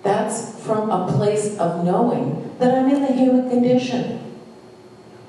That's 0.04 0.62
from 0.64 0.90
a 0.90 1.12
place 1.12 1.58
of 1.58 1.84
knowing 1.84 2.56
that 2.60 2.72
I'm 2.72 2.88
in 2.88 3.02
the 3.02 3.12
human 3.12 3.50
condition. 3.50 4.38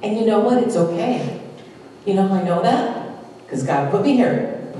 And 0.03 0.15
you 0.15 0.27
know 0.27 0.41
what? 0.41 0.61
It's 0.61 0.75
okay. 0.75 1.41
You 2.05 2.13
know 2.13 2.31
I 2.31 2.43
know 2.43 2.61
that? 2.61 3.17
Because 3.41 3.63
God 3.63 3.89
put 3.89 4.03
me 4.03 4.15
here. 4.15 4.71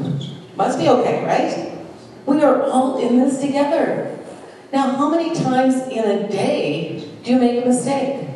Must 0.55 0.77
be 0.77 0.89
okay, 0.89 1.25
right? 1.25 1.75
We 2.27 2.43
are 2.43 2.61
all 2.61 2.99
in 2.99 3.17
this 3.17 3.41
together. 3.41 4.16
Now, 4.71 4.95
how 4.97 5.09
many 5.09 5.33
times 5.33 5.75
in 5.87 6.03
a 6.03 6.27
day 6.27 6.99
do 7.23 7.31
you 7.31 7.39
make 7.39 7.63
a 7.63 7.67
mistake? 7.67 8.27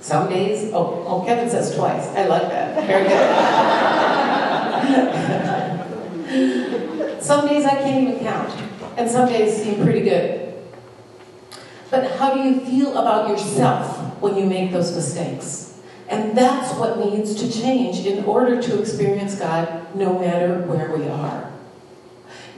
Some 0.00 0.28
days, 0.30 0.72
oh, 0.72 1.04
oh, 1.06 1.22
Kevin 1.24 1.48
says 1.48 1.76
twice. 1.76 2.08
I 2.08 2.26
like 2.26 2.48
that. 2.48 2.86
Very 2.86 3.08
good. 3.08 3.18
some 7.22 7.46
days 7.46 7.64
I 7.64 7.76
can't 7.76 8.08
even 8.08 8.20
count, 8.20 8.52
and 8.96 9.08
some 9.10 9.28
days 9.28 9.62
seem 9.62 9.82
pretty 9.82 10.00
good. 10.00 10.54
But 11.90 12.16
how 12.16 12.34
do 12.34 12.40
you 12.40 12.60
feel 12.60 12.96
about 12.96 13.28
yourself 13.28 14.20
when 14.20 14.36
you 14.36 14.46
make 14.46 14.72
those 14.72 14.94
mistakes? 14.94 15.78
And 16.08 16.36
that's 16.36 16.74
what 16.78 16.98
needs 16.98 17.34
to 17.36 17.52
change 17.52 18.06
in 18.06 18.24
order 18.24 18.60
to 18.62 18.80
experience 18.80 19.38
God 19.38 19.94
no 19.94 20.18
matter 20.18 20.62
where 20.62 20.90
we 20.96 21.06
are. 21.06 21.47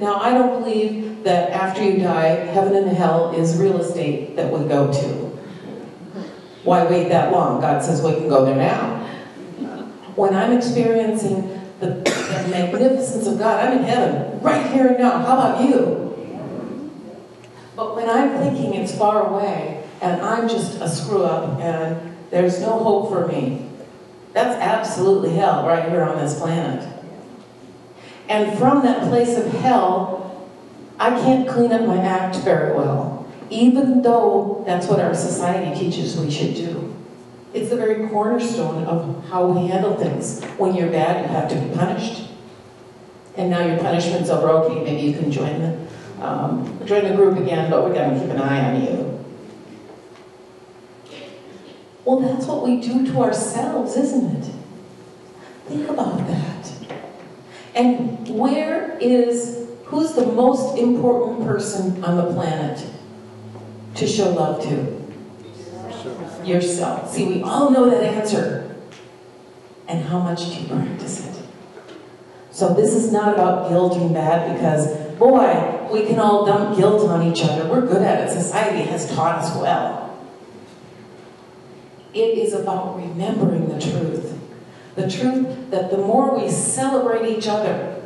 Now, 0.01 0.17
I 0.17 0.33
don't 0.33 0.63
believe 0.63 1.25
that 1.25 1.51
after 1.51 1.85
you 1.85 1.99
die, 1.99 2.29
heaven 2.29 2.75
and 2.75 2.97
hell 2.97 3.33
is 3.33 3.59
real 3.59 3.79
estate 3.83 4.35
that 4.37 4.51
we 4.51 4.67
go 4.67 4.91
to. 4.91 5.31
Why 6.65 6.85
wait 6.85 7.11
that 7.11 7.33
long? 7.33 7.61
God 7.61 7.83
says 7.83 8.01
we 8.01 8.15
can 8.15 8.29
go 8.29 8.47
there 8.47 8.57
now. 8.57 8.97
When 10.17 10.35
I'm 10.35 10.57
experiencing 10.57 11.61
the, 11.81 11.89
the 11.89 12.49
magnificence 12.51 13.27
of 13.27 13.39
God, 13.39 13.63
I'm 13.63 13.79
in 13.79 13.85
heaven, 13.85 14.41
right 14.41 14.71
here 14.71 14.89
and 14.89 14.99
now. 14.99 15.19
How 15.19 15.39
about 15.39 15.69
you? 15.69 16.07
But 17.77 17.95
when 17.95 18.09
I'm 18.09 18.39
thinking 18.39 18.75
it's 18.75 18.97
far 18.97 19.29
away, 19.29 19.85
and 20.01 20.23
I'm 20.23 20.49
just 20.49 20.81
a 20.81 20.89
screw 20.89 21.25
up, 21.25 21.61
and 21.61 22.17
there's 22.31 22.61
no 22.61 22.79
hope 22.79 23.11
for 23.11 23.27
me, 23.27 23.69
that's 24.33 24.57
absolutely 24.57 25.35
hell 25.35 25.67
right 25.67 25.89
here 25.91 26.03
on 26.03 26.19
this 26.19 26.39
planet. 26.39 27.00
And 28.31 28.59
from 28.59 28.83
that 28.83 29.09
place 29.09 29.37
of 29.37 29.53
hell, 29.53 30.49
I 30.99 31.11
can't 31.11 31.47
clean 31.47 31.73
up 31.73 31.83
my 31.83 31.99
act 31.99 32.37
very 32.37 32.73
well 32.75 33.21
even 33.51 34.01
though 34.03 34.63
that's 34.65 34.87
what 34.87 35.01
our 35.01 35.15
society 35.15 35.79
teaches 35.79 36.17
we 36.17 36.31
should 36.31 36.55
do. 36.55 36.97
It's 37.53 37.69
the 37.69 37.77
very 37.77 38.09
cornerstone 38.09 38.85
of 38.85 39.25
how 39.29 39.47
we 39.49 39.67
handle 39.67 39.97
things. 39.97 40.43
When 40.57 40.75
you're 40.75 40.91
bad, 40.91 41.27
you 41.27 41.33
have 41.33 41.49
to 41.51 41.57
be 41.57 41.75
punished. 41.75 42.29
And 43.37 43.51
now 43.51 43.67
your 43.67 43.79
punishment's 43.79 44.31
over, 44.31 44.49
okay, 44.49 44.85
maybe 44.85 45.03
you 45.03 45.19
can 45.19 45.33
join 45.33 45.61
the, 45.61 46.25
um, 46.25 46.81
join 46.87 47.05
the 47.05 47.15
group 47.17 47.39
again, 47.39 47.71
but 47.71 47.83
we're 47.83 47.93
going 47.93 48.15
to 48.15 48.21
keep 48.21 48.31
an 48.31 48.41
eye 48.41 48.73
on 48.73 48.83
you. 48.83 49.25
Well, 52.05 52.21
that's 52.21 52.47
what 52.47 52.63
we 52.63 52.81
do 52.81 53.05
to 53.07 53.23
ourselves, 53.23 53.97
isn't 53.97 54.37
it? 54.37 54.55
Think 55.67 55.89
about 55.89 56.19
that. 56.29 56.73
And 57.75 58.29
where 58.29 58.99
is, 58.99 59.69
who's 59.85 60.13
the 60.13 60.27
most 60.27 60.79
important 60.79 61.47
person 61.47 62.03
on 62.05 62.17
the 62.17 62.33
planet? 62.33 62.85
to 64.01 64.07
show 64.07 64.31
love 64.31 64.63
to? 64.63 65.01
Yourself. 66.45 67.13
See, 67.13 67.27
we 67.27 67.43
all 67.43 67.71
know 67.71 67.91
that 67.91 68.03
answer. 68.03 68.77
And 69.87 70.05
how 70.05 70.21
much 70.21 70.47
do 70.47 70.61
you 70.61 70.69
practice 70.69 71.27
it? 71.27 71.43
So 72.51 72.75
this 72.75 72.95
is 72.95 73.13
not 73.13 73.35
about 73.35 73.69
guilt 73.69 73.97
and 73.97 74.15
bad 74.15 74.55
because, 74.55 74.89
boy, 75.19 75.89
we 75.93 76.07
can 76.07 76.19
all 76.19 76.47
dump 76.47 76.77
guilt 76.77 77.09
on 77.09 77.23
each 77.23 77.45
other. 77.45 77.69
We're 77.69 77.87
good 77.87 78.03
at 78.03 78.27
it. 78.27 78.33
Society 78.33 78.83
has 78.91 79.13
taught 79.15 79.41
us 79.41 79.55
well. 79.57 80.19
It 82.15 82.39
is 82.39 82.55
about 82.55 82.97
remembering 82.97 83.69
the 83.69 83.81
truth. 83.81 84.39
The 84.97 85.09
truth 85.09 85.60
that 85.71 85.91
the 85.91 85.99
more 85.99 86.39
we 86.39 86.51
celebrate 86.51 87.29
each 87.37 87.49
other, 87.49 88.03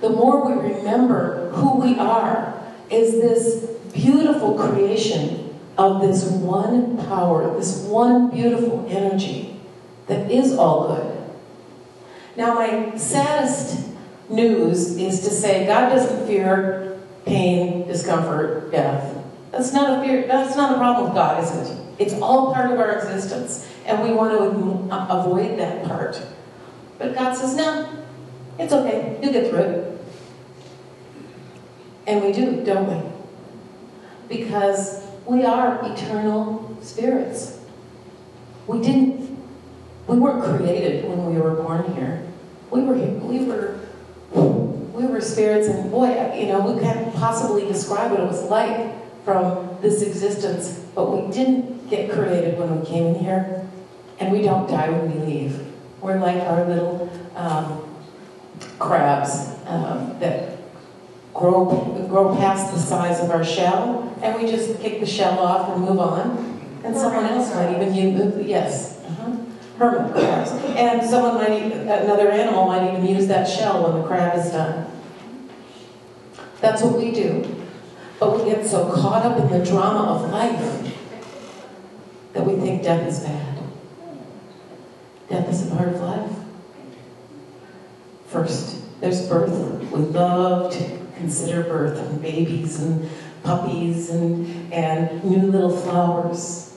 the 0.00 0.10
more 0.10 0.46
we 0.46 0.74
remember 0.74 1.50
who 1.50 1.80
we 1.80 1.98
are, 1.98 2.56
is 2.90 3.12
this 3.20 3.70
beautiful 3.92 4.58
creation 4.58 5.58
of 5.76 6.00
this 6.00 6.24
one 6.24 6.96
power, 7.06 7.56
this 7.56 7.84
one 7.84 8.30
beautiful 8.30 8.86
energy 8.88 9.60
that 10.06 10.30
is 10.30 10.56
all 10.56 10.96
good. 10.96 11.16
Now, 12.36 12.54
my 12.54 12.96
saddest 12.96 13.88
news 14.28 14.96
is 14.96 15.20
to 15.20 15.30
say 15.30 15.66
God 15.66 15.90
doesn't 15.90 16.26
fear 16.26 16.98
pain, 17.26 17.86
discomfort, 17.86 18.70
death. 18.70 19.16
That's 19.50 19.72
not 19.72 19.98
a 19.98 20.06
fear. 20.06 20.26
That's 20.26 20.56
not 20.56 20.74
a 20.74 20.78
problem 20.78 21.06
with 21.06 21.14
God, 21.14 21.42
is 21.42 21.70
it? 21.70 21.76
It's 21.98 22.14
all 22.14 22.54
part 22.54 22.72
of 22.72 22.78
our 22.78 22.92
existence, 22.92 23.69
and 23.86 24.02
we 24.02 24.12
want 24.12 24.32
to 24.32 24.96
avoid 25.12 25.58
that 25.58 25.84
part. 25.84 26.20
But 26.98 27.14
God 27.14 27.34
says, 27.34 27.54
"No, 27.56 27.88
it's 28.58 28.72
okay. 28.72 29.18
You'll 29.22 29.32
get 29.32 29.50
through 29.50 29.60
it." 29.60 30.00
And 32.06 32.24
we 32.24 32.32
do, 32.32 32.64
don't 32.64 32.88
we? 32.88 33.10
because 34.30 35.04
we 35.26 35.44
are 35.44 35.84
eternal 35.92 36.78
spirits. 36.80 37.60
We 38.66 38.80
didn't, 38.80 39.38
we 40.06 40.18
weren't 40.18 40.42
created 40.44 41.06
when 41.06 41.26
we 41.26 41.38
were 41.38 41.50
born 41.50 41.92
here. 41.94 42.26
We 42.70 42.82
were, 42.82 42.94
we 42.94 43.44
were, 43.44 43.80
we 44.32 45.06
were 45.06 45.20
spirits, 45.20 45.66
and 45.66 45.90
boy, 45.90 46.34
you 46.38 46.46
know, 46.46 46.60
we 46.60 46.80
can't 46.80 47.12
possibly 47.16 47.66
describe 47.66 48.12
what 48.12 48.20
it 48.20 48.26
was 48.26 48.44
like 48.44 48.94
from 49.24 49.76
this 49.82 50.02
existence, 50.02 50.78
but 50.94 51.10
we 51.10 51.32
didn't 51.32 51.90
get 51.90 52.10
created 52.10 52.56
when 52.56 52.80
we 52.80 52.86
came 52.86 53.08
in 53.08 53.14
here, 53.16 53.68
and 54.20 54.30
we 54.30 54.42
don't 54.42 54.68
die 54.68 54.90
when 54.90 55.10
we 55.10 55.26
leave. 55.26 55.66
We're 56.00 56.18
like 56.18 56.42
our 56.42 56.64
little 56.66 57.10
um, 57.34 57.82
crabs 58.78 59.54
um, 59.66 60.18
that 60.20 60.58
grow, 61.34 62.06
grow 62.08 62.36
past 62.36 62.72
the 62.72 62.78
size 62.78 63.20
of 63.20 63.30
our 63.30 63.44
shell, 63.44 64.14
and 64.22 64.40
we 64.40 64.50
just 64.50 64.78
kick 64.80 65.00
the 65.00 65.06
shell 65.06 65.38
off 65.38 65.70
and 65.70 65.82
move 65.82 65.98
on. 65.98 66.80
And 66.84 66.96
someone 66.96 67.24
else 67.24 67.54
might 67.54 67.74
even 67.76 67.94
use, 67.94 68.46
yes, 68.46 69.02
uh-huh, 69.04 69.36
hermit 69.78 70.12
crabs. 70.12 70.50
And 70.76 71.02
someone 71.08 71.34
might, 71.34 71.72
another 71.72 72.30
animal 72.30 72.66
might 72.66 72.90
even 72.92 73.06
use 73.06 73.26
that 73.28 73.48
shell 73.48 73.84
when 73.84 74.00
the 74.00 74.06
crab 74.06 74.38
is 74.38 74.50
done. 74.50 74.86
That's 76.60 76.82
what 76.82 76.96
we 76.96 77.10
do. 77.10 77.56
But 78.18 78.38
we 78.38 78.50
get 78.50 78.66
so 78.66 78.90
caught 78.92 79.24
up 79.24 79.38
in 79.38 79.58
the 79.58 79.64
drama 79.64 80.14
of 80.14 80.30
life 80.30 80.94
that 82.34 82.46
we 82.46 82.56
think 82.56 82.82
death 82.82 83.06
is 83.06 83.20
bad. 83.20 83.59
Death 85.30 85.48
is 85.48 85.70
a 85.70 85.76
part 85.76 85.88
of 85.88 86.00
life. 86.00 86.32
First, 88.26 89.00
there's 89.00 89.28
birth. 89.28 89.52
We 89.92 90.00
love 90.00 90.72
to 90.72 90.98
consider 91.16 91.62
birth 91.62 91.98
and 91.98 92.20
babies 92.20 92.80
and 92.82 93.08
puppies 93.44 94.10
and, 94.10 94.72
and 94.72 95.22
new 95.22 95.50
little 95.50 95.74
flowers. 95.76 96.76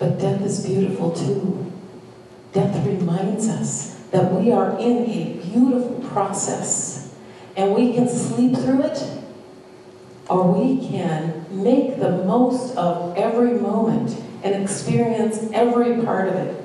But 0.00 0.18
death 0.18 0.42
is 0.42 0.66
beautiful 0.66 1.12
too. 1.12 1.72
Death 2.52 2.84
reminds 2.84 3.48
us 3.48 3.94
that 4.10 4.32
we 4.32 4.50
are 4.50 4.76
in 4.80 5.08
a 5.08 5.40
beautiful 5.42 6.04
process 6.08 7.14
and 7.56 7.74
we 7.74 7.92
can 7.92 8.08
sleep 8.08 8.56
through 8.56 8.82
it 8.82 9.02
or 10.28 10.50
we 10.52 10.88
can 10.88 11.46
make 11.50 11.98
the 12.00 12.10
most 12.10 12.76
of 12.76 13.16
every 13.16 13.52
moment 13.52 14.20
and 14.42 14.60
experience 14.62 15.48
every 15.52 16.02
part 16.02 16.28
of 16.28 16.34
it. 16.34 16.63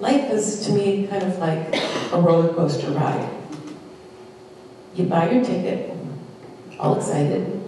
Life 0.00 0.30
is 0.30 0.66
to 0.66 0.72
me 0.72 1.06
kind 1.06 1.22
of 1.22 1.38
like 1.38 1.74
a 2.12 2.20
roller 2.20 2.52
coaster 2.52 2.90
ride. 2.90 3.30
You 4.94 5.04
buy 5.04 5.30
your 5.30 5.44
ticket, 5.44 5.96
all 6.78 6.96
excited, 6.96 7.60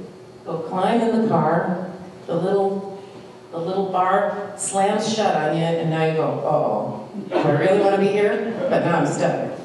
go 0.44 0.58
climb 0.58 1.00
in 1.00 1.22
the 1.22 1.28
car, 1.28 1.90
the 2.26 2.34
little 2.34 3.02
the 3.52 3.58
little 3.58 3.90
bar 3.90 4.52
slams 4.56 5.14
shut 5.14 5.34
on 5.34 5.56
you, 5.56 5.62
and 5.62 5.88
now 5.88 6.04
you 6.04 6.14
go, 6.14 6.24
oh, 6.44 7.08
do 7.28 7.34
I 7.34 7.52
really 7.52 7.80
want 7.80 7.94
to 7.94 8.00
be 8.00 8.08
here? 8.08 8.54
But 8.68 8.84
now 8.84 8.98
I'm 8.98 9.06
stuck. 9.06 9.58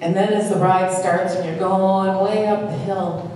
And 0.00 0.16
then 0.16 0.32
as 0.32 0.50
the 0.50 0.56
ride 0.56 0.92
starts 0.92 1.34
and 1.34 1.44
you're 1.44 1.58
going 1.58 2.24
way 2.24 2.46
up 2.46 2.62
the 2.62 2.78
hill, 2.78 3.30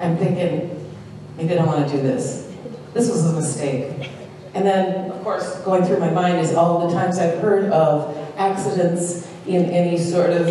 I'm 0.00 0.16
thinking, 0.18 0.92
maybe 1.36 1.54
I 1.54 1.56
don't 1.56 1.66
want 1.66 1.88
to 1.88 1.96
do 1.96 2.02
this. 2.02 2.52
This 2.92 3.08
was 3.08 3.24
a 3.24 3.32
mistake. 3.32 4.10
And 4.56 4.64
then, 4.66 5.10
of 5.10 5.22
course, 5.22 5.60
going 5.60 5.84
through 5.84 5.98
my 5.98 6.08
mind 6.08 6.40
is 6.40 6.54
all 6.54 6.88
the 6.88 6.94
times 6.94 7.18
I've 7.18 7.40
heard 7.40 7.70
of 7.70 8.16
accidents 8.38 9.28
in 9.46 9.66
any 9.66 9.98
sort 9.98 10.30
of 10.30 10.48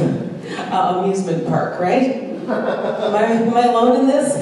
uh, 0.71 0.99
amusement 0.99 1.47
park, 1.47 1.79
right? 1.79 2.23
Am 2.45 3.15
I, 3.15 3.23
am 3.23 3.53
I 3.55 3.63
alone 3.63 4.01
in 4.01 4.07
this? 4.07 4.35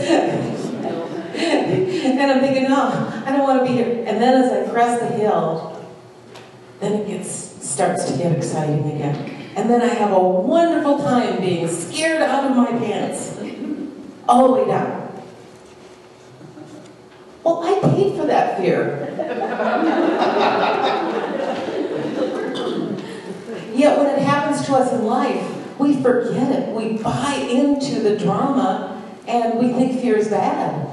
and 1.34 2.30
I'm 2.30 2.42
thinking, 2.42 2.64
no, 2.64 3.24
I 3.26 3.32
don't 3.32 3.44
want 3.44 3.60
to 3.60 3.66
be 3.66 3.72
here. 3.72 4.04
And 4.06 4.22
then 4.22 4.44
as 4.44 4.52
I 4.52 4.70
crest 4.70 5.00
the 5.00 5.08
hill, 5.08 5.82
then 6.82 7.00
it 7.00 7.08
gets 7.08 7.30
starts 7.66 8.12
to 8.12 8.18
get 8.18 8.36
exciting 8.36 8.92
again. 8.92 9.16
And 9.56 9.70
then 9.70 9.82
I 9.82 9.94
have 9.94 10.12
a 10.12 10.20
wonderful 10.20 11.00
time 11.00 11.40
being 11.40 11.70
scared 11.70 12.22
out 12.22 12.52
of 12.52 12.58
my 12.58 12.78
pants, 12.78 13.40
all 14.28 14.50
the 14.50 14.62
way 14.62 14.68
down. 14.68 15.03
Paid 17.94 18.18
for 18.18 18.26
that 18.26 18.58
fear. 18.58 19.08
Yet 23.76 23.98
when 23.98 24.08
it 24.08 24.20
happens 24.20 24.66
to 24.66 24.74
us 24.76 24.92
in 24.94 25.06
life, 25.06 25.80
we 25.80 26.02
forget 26.02 26.52
it. 26.52 26.70
We 26.70 26.98
buy 26.98 27.36
into 27.50 28.00
the 28.02 28.18
drama 28.18 29.04
and 29.28 29.60
we 29.60 29.74
think 29.74 30.00
fear 30.02 30.18
is 30.18 30.30
bad. 30.30 30.90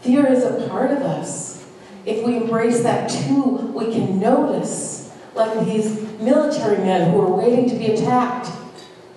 Fear 0.00 0.26
is 0.32 0.44
a 0.44 0.68
part 0.68 0.90
of 0.90 0.98
us. 0.98 1.64
If 2.04 2.24
we 2.24 2.36
embrace 2.36 2.82
that 2.82 3.08
too, 3.08 3.72
we 3.74 3.92
can 3.92 4.18
notice, 4.18 5.12
like 5.34 5.64
these 5.64 6.00
military 6.20 6.78
men 6.78 7.10
who 7.10 7.18
were 7.18 7.30
waiting 7.30 7.68
to 7.70 7.76
be 7.76 7.86
attacked, 7.86 8.50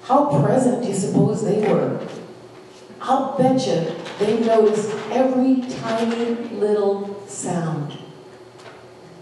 how 0.03 0.43
present 0.43 0.83
do 0.83 0.89
you 0.89 0.95
suppose 0.95 1.43
they 1.43 1.67
were? 1.67 1.99
I'll 3.01 3.37
bet 3.37 3.65
you 3.67 3.93
they 4.19 4.39
noticed 4.39 4.89
every 5.11 5.61
tiny 5.61 6.35
little 6.51 7.25
sound, 7.27 7.97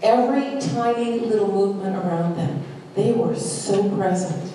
every 0.02 0.60
tiny 0.60 1.20
little 1.20 1.50
movement 1.50 1.96
around 1.96 2.36
them. 2.36 2.64
They 2.94 3.12
were 3.12 3.34
so 3.34 3.88
present. 3.90 4.52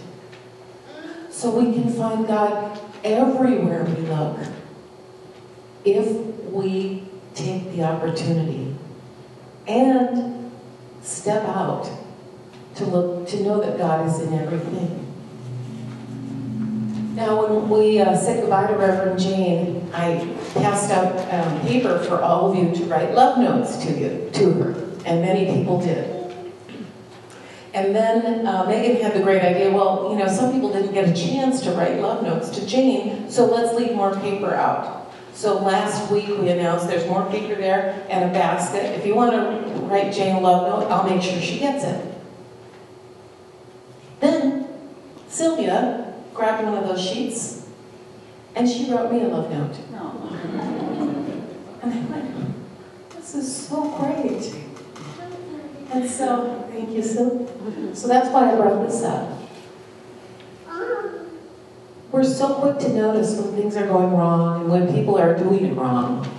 So 1.29 1.51
we 1.51 1.73
can 1.73 1.91
find 1.91 2.27
God 2.27 2.79
everywhere 3.03 3.83
we 3.83 4.01
look 4.03 4.39
if 5.85 6.07
we 6.45 7.03
take 7.33 7.71
the 7.71 7.83
opportunity 7.83 8.75
and 9.67 10.51
step 11.01 11.43
out 11.45 11.89
to 12.75 12.85
look 12.85 13.27
to 13.27 13.41
know 13.41 13.61
that 13.61 13.77
God 13.77 14.07
is 14.07 14.19
in 14.19 14.33
everything. 14.33 15.10
Now, 17.21 17.45
when 17.45 17.69
we 17.69 17.99
uh, 17.99 18.17
said 18.17 18.41
goodbye 18.41 18.65
to 18.65 18.73
Reverend 18.73 19.19
Jane, 19.19 19.87
I 19.93 20.27
passed 20.55 20.89
out 20.89 21.13
um, 21.31 21.61
paper 21.61 21.99
for 21.99 22.19
all 22.19 22.51
of 22.51 22.57
you 22.57 22.73
to 22.73 22.85
write 22.85 23.13
love 23.13 23.37
notes 23.37 23.77
to 23.85 23.91
you, 23.91 24.31
to 24.33 24.53
her, 24.53 24.71
and 25.05 25.21
many 25.21 25.45
people 25.55 25.79
did. 25.79 26.33
And 27.75 27.95
then 27.95 28.47
uh, 28.47 28.65
Megan 28.67 29.03
had 29.03 29.13
the 29.13 29.21
great 29.21 29.43
idea. 29.43 29.71
Well, 29.71 30.09
you 30.11 30.17
know, 30.17 30.27
some 30.27 30.51
people 30.51 30.73
didn't 30.73 30.95
get 30.95 31.07
a 31.07 31.13
chance 31.13 31.61
to 31.61 31.71
write 31.73 31.99
love 31.99 32.23
notes 32.23 32.49
to 32.57 32.65
Jane, 32.65 33.29
so 33.29 33.45
let's 33.45 33.77
leave 33.77 33.93
more 33.93 34.15
paper 34.15 34.55
out. 34.55 35.13
So 35.35 35.59
last 35.59 36.11
week 36.11 36.27
we 36.27 36.49
announced 36.49 36.87
there's 36.87 37.07
more 37.07 37.29
paper 37.29 37.53
there 37.53 38.03
and 38.09 38.31
a 38.31 38.33
basket. 38.33 38.97
If 38.97 39.05
you 39.05 39.13
want 39.13 39.33
to 39.33 39.81
write 39.81 40.11
Jane 40.11 40.37
a 40.37 40.39
love 40.39 40.67
note, 40.67 40.91
I'll 40.91 41.07
make 41.07 41.21
sure 41.21 41.39
she 41.39 41.59
gets 41.59 41.83
it. 41.83 42.03
Then 44.21 44.67
Sylvia 45.27 46.10
grabbed 46.33 46.65
one 46.65 46.77
of 46.77 46.87
those 46.87 47.01
sheets 47.01 47.67
and 48.55 48.67
she 48.67 48.91
wrote 48.91 49.11
me 49.11 49.21
a 49.21 49.27
love 49.27 49.49
note. 49.51 49.77
And 51.81 51.93
I 51.93 51.99
went, 52.11 52.55
this 53.15 53.35
is 53.35 53.67
so 53.67 53.89
great. 53.97 54.55
And 55.91 56.09
so, 56.09 56.67
thank 56.71 56.89
you, 56.91 57.03
Sylvia. 57.03 57.95
So 57.95 58.07
that's 58.07 58.29
why 58.29 58.51
I 58.51 58.55
brought 58.55 58.85
this 58.85 59.03
up. 59.03 59.39
We're 62.11 62.23
so 62.25 62.55
quick 62.55 62.77
to 62.79 62.89
notice 62.89 63.37
when 63.37 63.55
things 63.55 63.77
are 63.77 63.87
going 63.87 64.11
wrong 64.11 64.61
and 64.61 64.71
when 64.71 64.93
people 64.93 65.17
are 65.17 65.37
doing 65.37 65.65
it 65.65 65.73
wrong. 65.75 66.29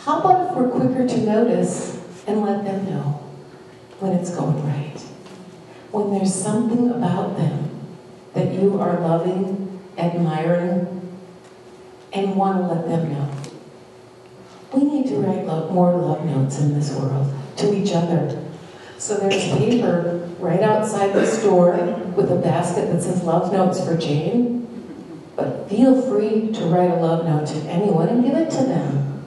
How 0.00 0.20
about 0.20 0.50
if 0.50 0.56
we're 0.56 0.68
quicker 0.70 1.06
to 1.06 1.18
notice 1.18 2.02
and 2.26 2.42
let 2.42 2.64
them 2.64 2.84
know 2.86 3.20
when 4.00 4.12
it's 4.12 4.34
going 4.34 4.64
right? 4.66 5.00
When 5.92 6.10
there's 6.10 6.34
something 6.34 6.90
about 6.90 7.36
them 7.36 7.63
that 8.34 8.52
you 8.52 8.80
are 8.80 9.00
loving, 9.00 9.80
admiring, 9.96 10.94
and 12.12 12.36
want 12.36 12.58
to 12.58 12.74
let 12.74 12.88
them 12.88 13.12
know. 13.12 13.30
We 14.72 14.84
need 14.84 15.06
to 15.08 15.16
write 15.16 15.46
love, 15.46 15.72
more 15.72 15.92
love 15.92 16.24
notes 16.24 16.58
in 16.60 16.74
this 16.74 16.92
world 16.92 17.32
to 17.58 17.74
each 17.74 17.92
other. 17.92 18.44
So 18.98 19.16
there's 19.16 19.42
paper 19.58 20.28
right 20.38 20.60
outside 20.60 21.12
the 21.12 21.26
store 21.26 21.76
with 22.16 22.30
a 22.30 22.36
basket 22.36 22.92
that 22.92 23.02
says 23.02 23.22
love 23.22 23.52
notes 23.52 23.84
for 23.84 23.96
Jane. 23.96 24.62
But 25.36 25.68
feel 25.68 26.00
free 26.02 26.52
to 26.52 26.64
write 26.66 26.90
a 26.90 26.96
love 26.96 27.24
note 27.24 27.46
to 27.48 27.58
anyone 27.68 28.08
and 28.08 28.24
give 28.24 28.34
it 28.34 28.50
to 28.50 28.64
them. 28.64 29.24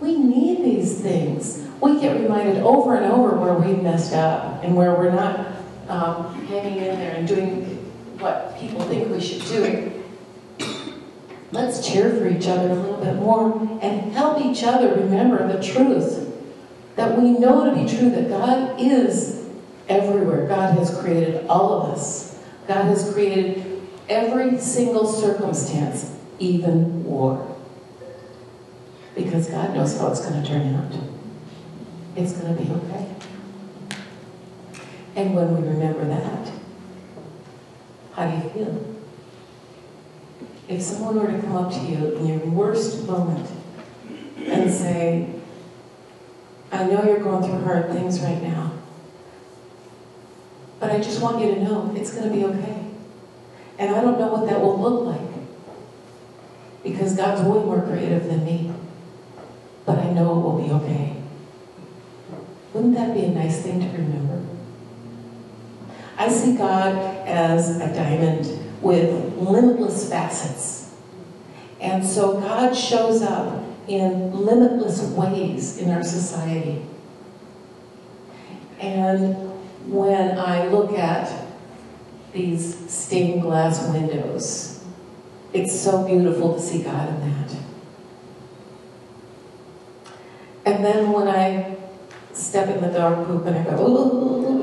We 0.00 0.16
need 0.16 0.64
these 0.64 1.00
things. 1.00 1.66
We 1.80 2.00
get 2.00 2.20
reminded 2.20 2.62
over 2.62 2.96
and 2.96 3.12
over 3.12 3.36
where 3.36 3.54
we've 3.54 3.82
messed 3.82 4.12
up 4.12 4.62
and 4.62 4.76
where 4.76 4.94
we're 4.94 5.12
not 5.12 5.46
um, 5.88 6.46
hanging 6.46 6.78
in 6.78 6.98
there 6.98 7.14
and 7.14 7.26
doing 7.26 7.71
what 8.22 8.58
people 8.58 8.80
think 8.82 9.10
we 9.10 9.20
should 9.20 9.44
do. 9.46 10.02
Let's 11.50 11.86
cheer 11.86 12.10
for 12.16 12.28
each 12.28 12.46
other 12.46 12.70
a 12.70 12.74
little 12.74 13.04
bit 13.04 13.16
more 13.16 13.60
and 13.82 14.12
help 14.12 14.42
each 14.42 14.62
other 14.62 14.94
remember 14.94 15.46
the 15.46 15.62
truth 15.62 16.30
that 16.96 17.18
we 17.18 17.30
know 17.30 17.64
to 17.64 17.74
be 17.74 17.86
true 17.88 18.10
that 18.10 18.28
God 18.28 18.80
is 18.80 19.48
everywhere. 19.88 20.46
God 20.46 20.78
has 20.78 20.96
created 20.98 21.46
all 21.46 21.82
of 21.82 21.90
us. 21.90 22.38
God 22.66 22.84
has 22.84 23.12
created 23.12 23.82
every 24.08 24.58
single 24.58 25.06
circumstance, 25.06 26.16
even 26.38 27.04
war. 27.04 27.48
Because 29.14 29.48
God 29.48 29.74
knows 29.74 29.98
how 29.98 30.08
it's 30.08 30.20
going 30.26 30.42
to 30.42 30.48
turn 30.48 30.74
out. 30.74 30.92
It's 32.16 32.32
going 32.32 32.56
to 32.56 32.62
be 32.62 32.70
okay. 32.70 33.14
And 35.16 35.34
when 35.34 35.54
we 35.54 35.68
remember 35.68 36.04
that, 36.06 36.51
how 38.14 38.30
do 38.30 38.36
you 38.36 38.50
feel? 38.50 38.96
If 40.68 40.82
someone 40.82 41.16
were 41.16 41.30
to 41.30 41.40
come 41.40 41.56
up 41.56 41.72
to 41.72 41.80
you 41.80 42.16
in 42.16 42.26
your 42.26 42.38
worst 42.38 43.06
moment 43.06 43.48
and 44.38 44.70
say, 44.70 45.28
I 46.70 46.84
know 46.84 47.04
you're 47.04 47.20
going 47.20 47.42
through 47.42 47.64
hard 47.64 47.92
things 47.92 48.20
right 48.20 48.42
now, 48.42 48.72
but 50.80 50.90
I 50.90 50.98
just 50.98 51.20
want 51.22 51.40
you 51.40 51.54
to 51.54 51.62
know 51.62 51.92
it's 51.94 52.14
going 52.14 52.28
to 52.28 52.34
be 52.34 52.44
okay. 52.44 52.86
And 53.78 53.94
I 53.94 54.00
don't 54.00 54.18
know 54.18 54.28
what 54.28 54.48
that 54.48 54.60
will 54.60 54.78
look 54.78 55.06
like. 55.06 55.30
Because 56.82 57.14
God's 57.14 57.42
way 57.42 57.64
more 57.64 57.80
creative 57.82 58.24
than 58.26 58.44
me. 58.44 58.72
But 59.86 59.98
I 59.98 60.10
know 60.12 60.32
it 60.32 60.42
will 60.42 60.62
be 60.62 60.70
okay. 60.84 61.16
Wouldn't 62.72 62.94
that 62.94 63.14
be 63.14 63.24
a 63.24 63.28
nice 63.28 63.62
thing 63.62 63.80
to 63.80 63.86
remember? 63.86 64.42
I 66.22 66.28
see 66.28 66.56
God 66.56 66.94
as 67.26 67.80
a 67.80 67.92
diamond 67.92 68.46
with 68.80 69.36
limitless 69.38 70.08
facets. 70.08 70.94
And 71.80 72.06
so 72.06 72.38
God 72.38 72.76
shows 72.76 73.22
up 73.22 73.64
in 73.88 74.32
limitless 74.32 75.02
ways 75.02 75.78
in 75.78 75.90
our 75.90 76.04
society. 76.04 76.86
And 78.78 79.34
when 79.92 80.38
I 80.38 80.68
look 80.68 80.92
at 80.92 81.44
these 82.32 82.88
stained 82.88 83.42
glass 83.42 83.84
windows, 83.88 84.84
it's 85.52 85.76
so 85.76 86.06
beautiful 86.06 86.54
to 86.54 86.60
see 86.60 86.84
God 86.84 87.08
in 87.08 87.20
that. 87.32 87.56
And 90.66 90.84
then 90.84 91.10
when 91.10 91.26
I 91.26 91.81
step 92.42 92.68
in 92.68 92.80
the 92.82 92.88
dog 92.88 93.24
poop 93.26 93.46
and 93.46 93.56
I 93.56 93.62
go, 93.62 93.86
ooh, 93.86 94.62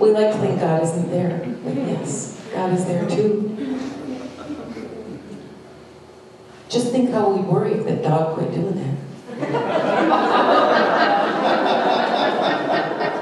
we 0.00 0.10
like 0.10 0.32
to 0.32 0.38
think 0.38 0.60
God 0.60 0.82
isn't 0.84 1.10
there, 1.10 1.40
but 1.64 1.74
yes, 1.74 2.40
God 2.54 2.72
is 2.72 2.84
there 2.84 3.04
too. 3.08 3.42
Just 6.68 6.92
think 6.92 7.10
how 7.10 7.30
we 7.30 7.40
worry 7.40 7.72
if 7.72 7.84
that 7.86 8.02
dog 8.02 8.34
quit 8.36 8.52
doing 8.52 8.76
that. 8.76 8.96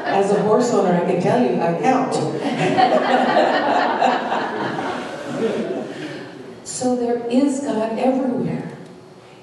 As 0.06 0.30
a 0.30 0.42
horse 0.42 0.70
owner, 0.72 0.94
I 0.94 1.04
can 1.10 1.20
tell 1.20 1.42
you, 1.42 1.60
I 1.60 1.78
count. 1.80 2.14
so 6.66 6.96
there 6.96 7.26
is 7.26 7.60
God 7.60 7.98
everywhere. 7.98 8.73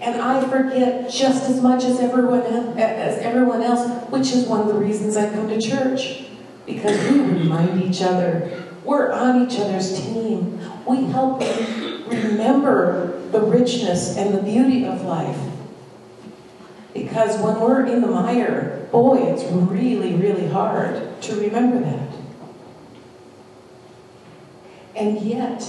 And 0.01 0.19
I 0.19 0.43
forget 0.49 1.11
just 1.11 1.47
as 1.47 1.61
much 1.61 1.83
as 1.83 1.99
everyone, 1.99 2.41
as 2.41 3.19
everyone 3.19 3.61
else, 3.61 3.87
which 4.09 4.31
is 4.31 4.47
one 4.47 4.61
of 4.61 4.67
the 4.67 4.73
reasons 4.73 5.15
I 5.15 5.29
come 5.29 5.47
to 5.47 5.61
church. 5.61 6.23
Because 6.65 6.99
we 7.09 7.19
remind 7.19 7.83
each 7.83 8.01
other. 8.01 8.65
We're 8.83 9.11
on 9.11 9.45
each 9.45 9.59
other's 9.59 9.95
team. 9.95 10.59
We 10.87 11.03
help 11.05 11.41
remember 12.07 13.21
the 13.31 13.41
richness 13.41 14.17
and 14.17 14.33
the 14.33 14.41
beauty 14.41 14.85
of 14.85 15.03
life. 15.03 15.37
Because 16.95 17.39
when 17.39 17.59
we're 17.59 17.85
in 17.85 18.01
the 18.01 18.07
mire, 18.07 18.87
boy, 18.91 19.17
it's 19.17 19.43
really, 19.43 20.15
really 20.15 20.47
hard 20.47 21.21
to 21.21 21.35
remember 21.35 21.79
that. 21.79 22.09
And 24.95 25.21
yet, 25.21 25.63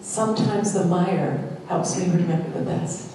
sometimes 0.00 0.72
the 0.72 0.84
mire 0.84 1.49
helps 1.70 1.96
me 1.96 2.06
remember 2.10 2.50
the 2.50 2.64
best. 2.64 3.14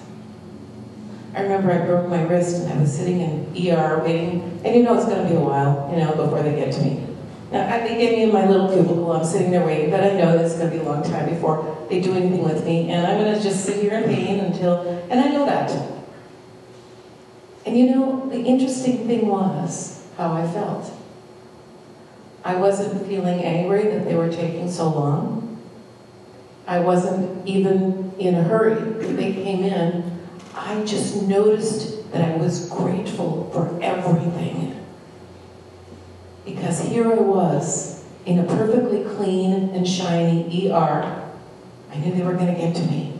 I 1.34 1.42
remember 1.42 1.70
I 1.70 1.84
broke 1.84 2.08
my 2.08 2.22
wrist 2.22 2.62
and 2.62 2.72
I 2.72 2.80
was 2.80 2.90
sitting 2.90 3.20
in 3.20 3.68
ER 3.68 4.02
waiting, 4.02 4.60
and 4.64 4.74
you 4.74 4.82
know 4.82 4.96
it's 4.96 5.04
going 5.04 5.22
to 5.22 5.28
be 5.28 5.36
a 5.36 5.40
while, 5.40 5.90
you 5.92 5.98
know, 6.02 6.16
before 6.16 6.42
they 6.42 6.56
get 6.56 6.72
to 6.72 6.80
me. 6.80 7.06
Now, 7.52 7.68
they 7.86 7.98
get 7.98 8.12
me 8.12 8.22
in 8.22 8.32
my 8.32 8.48
little 8.48 8.72
cubicle, 8.72 9.12
I'm 9.12 9.24
sitting 9.26 9.50
there 9.50 9.64
waiting, 9.64 9.90
but 9.90 10.02
I 10.02 10.16
know 10.16 10.38
it's 10.38 10.54
going 10.54 10.70
to 10.70 10.76
be 10.76 10.82
a 10.82 10.88
long 10.88 11.02
time 11.02 11.28
before 11.28 11.86
they 11.90 12.00
do 12.00 12.14
anything 12.14 12.42
with 12.42 12.64
me, 12.64 12.90
and 12.90 13.06
I'm 13.06 13.22
going 13.22 13.36
to 13.36 13.42
just 13.42 13.62
sit 13.66 13.82
here 13.82 13.92
in 13.92 14.04
pain 14.04 14.40
until, 14.40 14.88
and 15.10 15.20
I 15.20 15.28
know 15.28 15.44
that. 15.44 15.70
And 17.66 17.76
you 17.76 17.94
know, 17.94 18.26
the 18.30 18.40
interesting 18.40 19.06
thing 19.06 19.28
was 19.28 20.02
how 20.16 20.32
I 20.32 20.50
felt. 20.50 20.90
I 22.42 22.56
wasn't 22.56 23.06
feeling 23.06 23.44
angry 23.44 23.88
that 23.88 24.06
they 24.06 24.14
were 24.14 24.30
taking 24.30 24.70
so 24.70 24.88
long. 24.88 25.45
I 26.66 26.80
wasn't 26.80 27.46
even 27.46 28.12
in 28.18 28.34
a 28.34 28.42
hurry. 28.42 28.74
They 29.14 29.32
came 29.32 29.62
in. 29.62 30.18
I 30.54 30.84
just 30.84 31.22
noticed 31.22 32.10
that 32.12 32.28
I 32.28 32.36
was 32.36 32.68
grateful 32.68 33.50
for 33.52 33.80
everything. 33.82 34.84
Because 36.44 36.80
here 36.80 37.12
I 37.12 37.16
was 37.16 38.04
in 38.24 38.40
a 38.40 38.44
perfectly 38.44 39.04
clean 39.16 39.70
and 39.70 39.86
shiny 39.86 40.70
ER. 40.70 41.30
I 41.92 41.96
knew 41.98 42.14
they 42.14 42.22
were 42.22 42.34
going 42.34 42.52
to 42.52 42.60
get 42.60 42.74
to 42.76 42.82
me. 42.82 43.12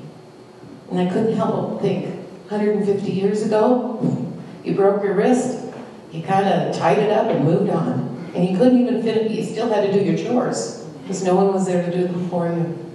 And 0.91 1.01
I 1.01 1.13
couldn't 1.13 1.37
help 1.37 1.73
but 1.73 1.83
think 1.83 2.07
150 2.49 3.11
years 3.11 3.43
ago, 3.43 4.33
you 4.65 4.75
broke 4.75 5.03
your 5.03 5.15
wrist, 5.15 5.65
you 6.13 6.23
kind 6.23 6.49
of 6.49 6.77
tied 6.77 6.99
it 6.99 7.11
up 7.11 7.29
and 7.29 7.45
moved 7.45 7.71
on. 7.71 8.31
And 8.35 8.49
you 8.49 8.57
couldn't 8.57 8.81
even 8.81 9.03
fit 9.03 9.17
it, 9.17 9.31
you 9.31 9.45
still 9.45 9.69
had 9.69 9.87
to 9.87 9.93
do 9.93 10.05
your 10.05 10.17
chores 10.17 10.85
because 11.03 11.23
no 11.23 11.35
one 11.35 11.53
was 11.53 11.67
there 11.67 11.85
to 11.85 11.97
do 11.97 12.07
them 12.07 12.29
for 12.29 12.47
you. 12.47 12.86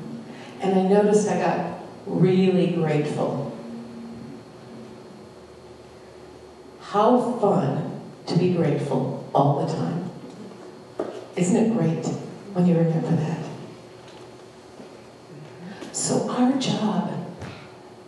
And 0.61 0.79
I 0.79 0.83
noticed 0.83 1.27
I 1.27 1.39
got 1.39 1.81
really 2.05 2.67
grateful. 2.67 3.57
How 6.79 7.39
fun 7.39 8.01
to 8.27 8.37
be 8.37 8.53
grateful 8.53 9.27
all 9.33 9.65
the 9.65 9.73
time. 9.73 10.09
Isn't 11.35 11.55
it 11.55 11.73
great 11.73 12.05
when 12.53 12.67
you 12.67 12.77
remember 12.77 13.15
that? 13.15 13.39
So, 15.93 16.29
our 16.29 16.57
job 16.57 17.11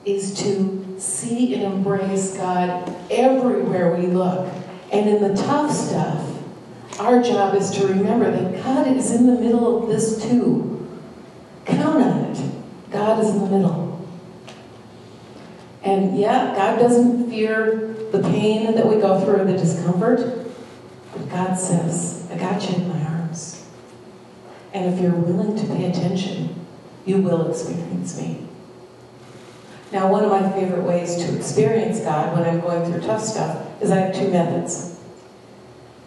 is 0.05 0.33
to 0.43 0.95
see 0.99 1.53
and 1.55 1.63
embrace 1.63 2.35
God 2.35 2.93
everywhere 3.09 3.95
we 3.95 4.07
look. 4.07 4.51
And 4.91 5.09
in 5.09 5.21
the 5.21 5.41
tough 5.41 5.71
stuff, 5.71 6.29
our 6.99 7.21
job 7.21 7.55
is 7.55 7.71
to 7.71 7.87
remember 7.87 8.29
that 8.31 8.63
God 8.63 8.87
is 8.87 9.11
in 9.11 9.27
the 9.27 9.41
middle 9.41 9.83
of 9.83 9.89
this 9.89 10.21
too. 10.21 11.01
Count 11.65 12.03
on. 12.03 12.22
God 12.93 13.23
is 13.23 13.29
in 13.29 13.39
the 13.39 13.49
middle. 13.49 14.07
And 15.83 16.17
yeah, 16.17 16.55
God 16.55 16.79
doesn't 16.79 17.29
fear 17.29 17.93
the 18.11 18.21
pain 18.21 18.73
that 18.75 18.87
we 18.87 18.95
go 18.95 19.19
through, 19.19 19.45
the 19.45 19.57
discomfort. 19.57 20.47
But 21.11 21.29
God 21.29 21.55
says, 21.55 22.27
I 22.31 22.37
got 22.37 22.69
you 22.69 22.75
in 22.75 22.89
my 22.89 23.03
arms. 23.03 23.67
And 24.73 24.93
if 24.93 25.01
you're 25.01 25.11
willing 25.11 25.57
to 25.57 25.65
pay 25.67 25.89
attention, 25.89 26.65
you 27.05 27.17
will 27.17 27.49
experience 27.49 28.17
me. 28.19 28.47
Now, 29.91 30.11
one 30.11 30.23
of 30.23 30.31
my 30.31 30.51
favorite 30.53 30.83
ways 30.83 31.17
to 31.17 31.35
experience 31.35 31.99
God 31.99 32.35
when 32.35 32.47
I'm 32.47 32.61
going 32.61 32.91
through 32.91 33.01
tough 33.01 33.21
stuff 33.21 33.81
is 33.81 33.91
I 33.91 33.97
have 33.97 34.15
two 34.15 34.29
methods. 34.29 34.99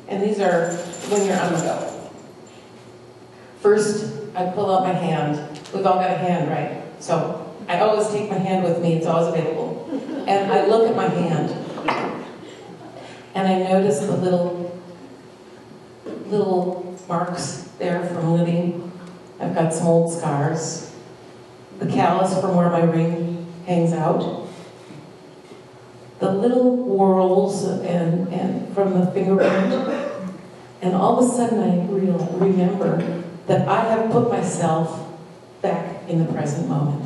And 0.09 0.23
these 0.23 0.41
are 0.41 0.73
when 1.09 1.27
you're 1.27 1.39
on 1.39 1.53
the 1.53 1.61
go. 1.61 1.96
First, 3.67 4.15
I 4.37 4.47
pull 4.51 4.73
out 4.73 4.85
my 4.85 4.93
hand. 4.93 5.59
We've 5.75 5.85
all 5.85 5.97
got 5.97 6.13
a 6.13 6.17
hand, 6.17 6.49
right? 6.49 6.85
So 7.03 7.53
I 7.67 7.81
always 7.81 8.09
take 8.11 8.31
my 8.31 8.39
hand 8.39 8.63
with 8.63 8.81
me, 8.81 8.93
it's 8.93 9.09
always 9.09 9.35
available. 9.35 9.91
And 10.29 10.53
I 10.53 10.67
look 10.69 10.89
at 10.89 10.95
my 10.95 11.09
hand. 11.09 11.51
And 13.35 13.49
I 13.49 13.69
notice 13.69 13.99
the 13.99 14.17
little 14.19 14.81
little 16.27 16.97
marks 17.09 17.69
there 17.81 18.07
from 18.07 18.35
living. 18.35 18.93
I've 19.41 19.57
got 19.57 19.75
some 19.75 19.89
old 19.89 20.17
scars. 20.17 20.95
The 21.81 21.87
callus 21.87 22.41
from 22.41 22.55
where 22.55 22.71
my 22.71 22.85
ring 22.85 23.53
hangs 23.67 23.93
out. 23.93 24.47
The 26.21 26.31
little 26.31 26.85
whorls 26.85 27.65
and, 27.65 28.33
and 28.33 28.73
from 28.77 29.01
the 29.01 29.11
fingerprint. 29.11 29.75
And 30.83 30.95
all 30.95 31.19
of 31.19 31.29
a 31.29 31.33
sudden 31.35 31.59
I 31.59 31.85
real, 31.93 32.17
remember 32.39 33.16
that 33.47 33.69
I 33.69 33.85
have 33.85 34.11
put 34.11 34.31
myself 34.31 35.09
back 35.63 36.09
in 36.09 36.25
the 36.25 36.33
present 36.33 36.69
moment. 36.69 37.05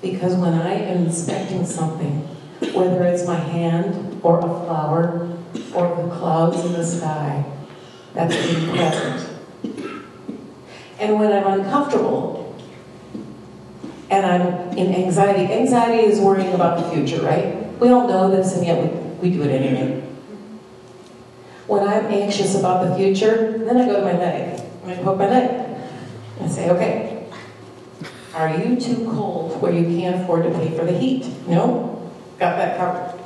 Because 0.00 0.34
when 0.36 0.54
I 0.54 0.74
am 0.74 1.06
inspecting 1.06 1.66
something, 1.66 2.20
whether 2.72 3.02
it's 3.04 3.26
my 3.26 3.36
hand 3.36 4.20
or 4.22 4.38
a 4.38 4.42
flower 4.42 5.36
or 5.74 6.02
the 6.02 6.14
clouds 6.14 6.64
in 6.64 6.72
the 6.72 6.84
sky, 6.84 7.44
that's 8.14 8.34
being 8.36 8.70
present. 8.70 9.28
And 10.98 11.18
when 11.18 11.32
I'm 11.32 11.60
uncomfortable 11.60 12.56
and 14.10 14.26
I'm 14.26 14.76
in 14.76 14.94
anxiety, 14.94 15.52
anxiety 15.52 16.04
is 16.04 16.20
worrying 16.20 16.54
about 16.54 16.82
the 16.82 16.90
future, 16.90 17.22
right? 17.22 17.78
We 17.78 17.90
all 17.90 18.08
know 18.08 18.30
this 18.34 18.56
and 18.56 18.66
yet 18.66 18.82
we, 18.82 19.30
we 19.30 19.36
do 19.36 19.42
it 19.42 19.50
anyway. 19.50 20.07
When 21.68 21.86
I'm 21.86 22.06
anxious 22.06 22.58
about 22.58 22.88
the 22.88 22.96
future, 22.96 23.58
then 23.58 23.76
I 23.76 23.84
go 23.84 24.00
to 24.00 24.02
my 24.02 24.18
leg 24.18 24.58
I 24.86 24.94
poke 25.02 25.18
my 25.18 25.28
leg. 25.28 25.76
I 26.40 26.48
say, 26.48 26.70
okay, 26.70 27.26
are 28.34 28.56
you 28.56 28.80
too 28.80 29.10
cold 29.12 29.60
where 29.60 29.72
you 29.72 29.84
can't 29.84 30.22
afford 30.22 30.44
to 30.44 30.50
pay 30.50 30.76
for 30.76 30.86
the 30.86 30.96
heat? 30.96 31.26
No? 31.46 32.10
Got 32.38 32.56
that 32.56 32.78
covered. 32.78 33.20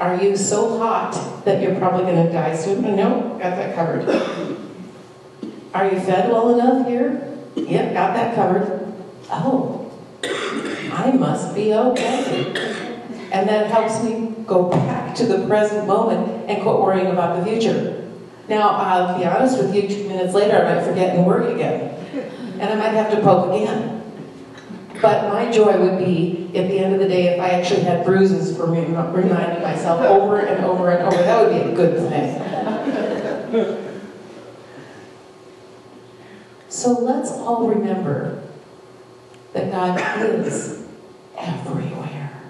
Are 0.00 0.16
you 0.22 0.36
so 0.36 0.78
hot 0.78 1.44
that 1.44 1.60
you're 1.60 1.74
probably 1.74 2.10
going 2.10 2.26
to 2.26 2.32
die 2.32 2.56
soon? 2.56 2.96
No? 2.96 3.38
Got 3.42 3.56
that 3.56 3.74
covered. 3.74 4.08
Are 5.74 5.84
you 5.92 6.00
fed 6.00 6.30
well 6.30 6.58
enough 6.58 6.86
here? 6.86 7.36
Yep, 7.56 7.92
got 7.92 8.14
that 8.14 8.34
covered. 8.34 8.94
Oh, 9.30 9.92
I 10.92 11.12
must 11.12 11.54
be 11.54 11.74
okay. 11.74 12.46
And 13.32 13.46
that 13.48 13.70
helps 13.70 14.02
me 14.02 14.34
go 14.46 14.70
back 14.70 15.14
to 15.16 15.26
the 15.26 15.46
present 15.46 15.86
moment 15.86 16.35
and 16.46 16.62
quit 16.62 16.78
worrying 16.78 17.08
about 17.08 17.38
the 17.38 17.50
future. 17.50 18.10
Now, 18.48 18.70
I'll 18.70 19.18
be 19.18 19.24
honest 19.24 19.58
with 19.58 19.74
you, 19.74 19.88
two 19.88 20.08
minutes 20.08 20.32
later, 20.34 20.56
I 20.56 20.74
might 20.74 20.84
forget 20.84 21.16
and 21.16 21.26
worry 21.26 21.52
again. 21.54 21.94
And 22.60 22.70
I 22.70 22.74
might 22.76 22.94
have 22.94 23.10
to 23.10 23.20
poke 23.20 23.52
again. 23.52 23.94
But 25.02 25.28
my 25.32 25.50
joy 25.50 25.78
would 25.78 25.98
be, 25.98 26.46
at 26.54 26.68
the 26.68 26.78
end 26.78 26.94
of 26.94 27.00
the 27.00 27.08
day, 27.08 27.34
if 27.34 27.40
I 27.40 27.50
actually 27.50 27.82
had 27.82 28.04
bruises 28.04 28.56
for 28.56 28.66
me, 28.66 28.80
reminding 28.80 29.62
myself 29.62 30.00
over 30.00 30.38
and 30.38 30.64
over 30.64 30.90
and 30.90 31.02
over, 31.06 31.22
that 31.22 31.42
would 31.42 31.52
be 31.52 31.70
a 31.70 31.74
good 31.74 31.98
thing. 32.08 32.42
So 36.68 36.92
let's 36.92 37.30
all 37.30 37.68
remember 37.68 38.42
that 39.52 39.70
God 39.70 39.98
is 40.46 40.86
everywhere, 41.36 42.42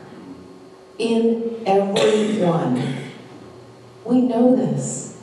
in 0.99 1.63
everyone. 1.67 3.06
We 4.07 4.21
know 4.21 4.55
this. 4.55 5.21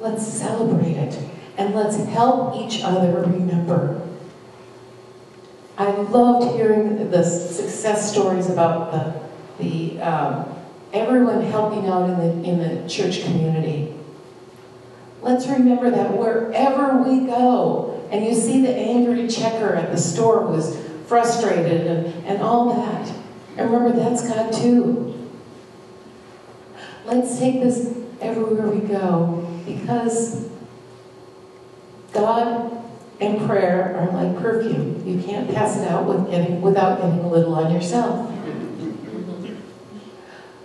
Let's 0.00 0.26
celebrate 0.26 0.96
it 0.96 1.18
and 1.56 1.74
let's 1.74 1.96
help 1.96 2.56
each 2.56 2.82
other 2.82 3.22
remember. 3.22 4.00
I 5.78 5.90
loved 5.90 6.56
hearing 6.56 7.10
the 7.10 7.22
success 7.22 8.12
stories 8.12 8.48
about 8.48 8.92
the, 8.92 9.62
the 9.62 10.00
um, 10.00 10.54
everyone 10.92 11.42
helping 11.42 11.86
out 11.86 12.08
in 12.10 12.18
the, 12.18 12.48
in 12.48 12.58
the 12.58 12.88
church 12.88 13.24
community. 13.24 13.94
Let's 15.22 15.46
remember 15.46 15.90
that 15.90 16.16
wherever 16.16 16.98
we 17.02 17.26
go, 17.26 18.06
and 18.10 18.24
you 18.24 18.34
see 18.34 18.62
the 18.62 18.74
angry 18.74 19.28
checker 19.28 19.74
at 19.74 19.90
the 19.90 19.98
store 19.98 20.46
was 20.46 20.78
frustrated 21.06 21.86
and, 21.86 22.26
and 22.26 22.42
all 22.42 22.74
that, 22.74 23.12
and 23.56 23.70
remember 23.70 23.98
that's 23.98 24.26
God 24.26 24.52
too. 24.52 25.28
Let's 27.04 27.38
take 27.38 27.62
this 27.62 27.96
everywhere 28.20 28.68
we 28.68 28.80
go 28.86 29.62
because 29.66 30.48
God 32.12 32.72
and 33.20 33.46
prayer 33.46 33.96
are 33.96 34.12
like 34.12 34.40
perfume. 34.40 35.02
You 35.06 35.22
can't 35.22 35.52
pass 35.52 35.78
it 35.78 35.88
out 35.88 36.06
with 36.06 36.30
getting, 36.30 36.60
without 36.60 37.00
getting 37.00 37.20
a 37.20 37.28
little 37.28 37.54
on 37.54 37.72
yourself. 37.72 38.32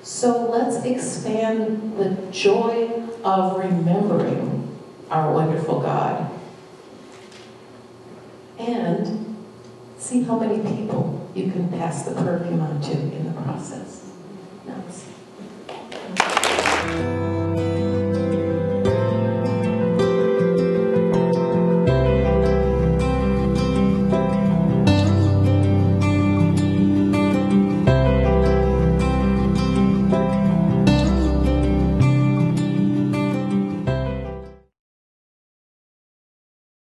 So 0.02 0.50
let's 0.50 0.84
expand 0.84 1.98
the 1.98 2.32
joy 2.32 3.04
of 3.24 3.58
remembering 3.58 4.78
our 5.10 5.34
wonderful 5.34 5.82
God. 5.82 6.30
And 8.58 9.36
see 9.98 10.24
how 10.24 10.38
many 10.38 10.58
people 10.76 11.30
you 11.34 11.52
can 11.52 11.70
pass 11.70 12.04
the 12.04 12.14
perfume 12.16 12.60
on 12.60 12.82
to 12.82 12.92
in 12.92 13.26
the 13.26 13.42
process. 13.42 14.12
Namaste. 14.68 15.11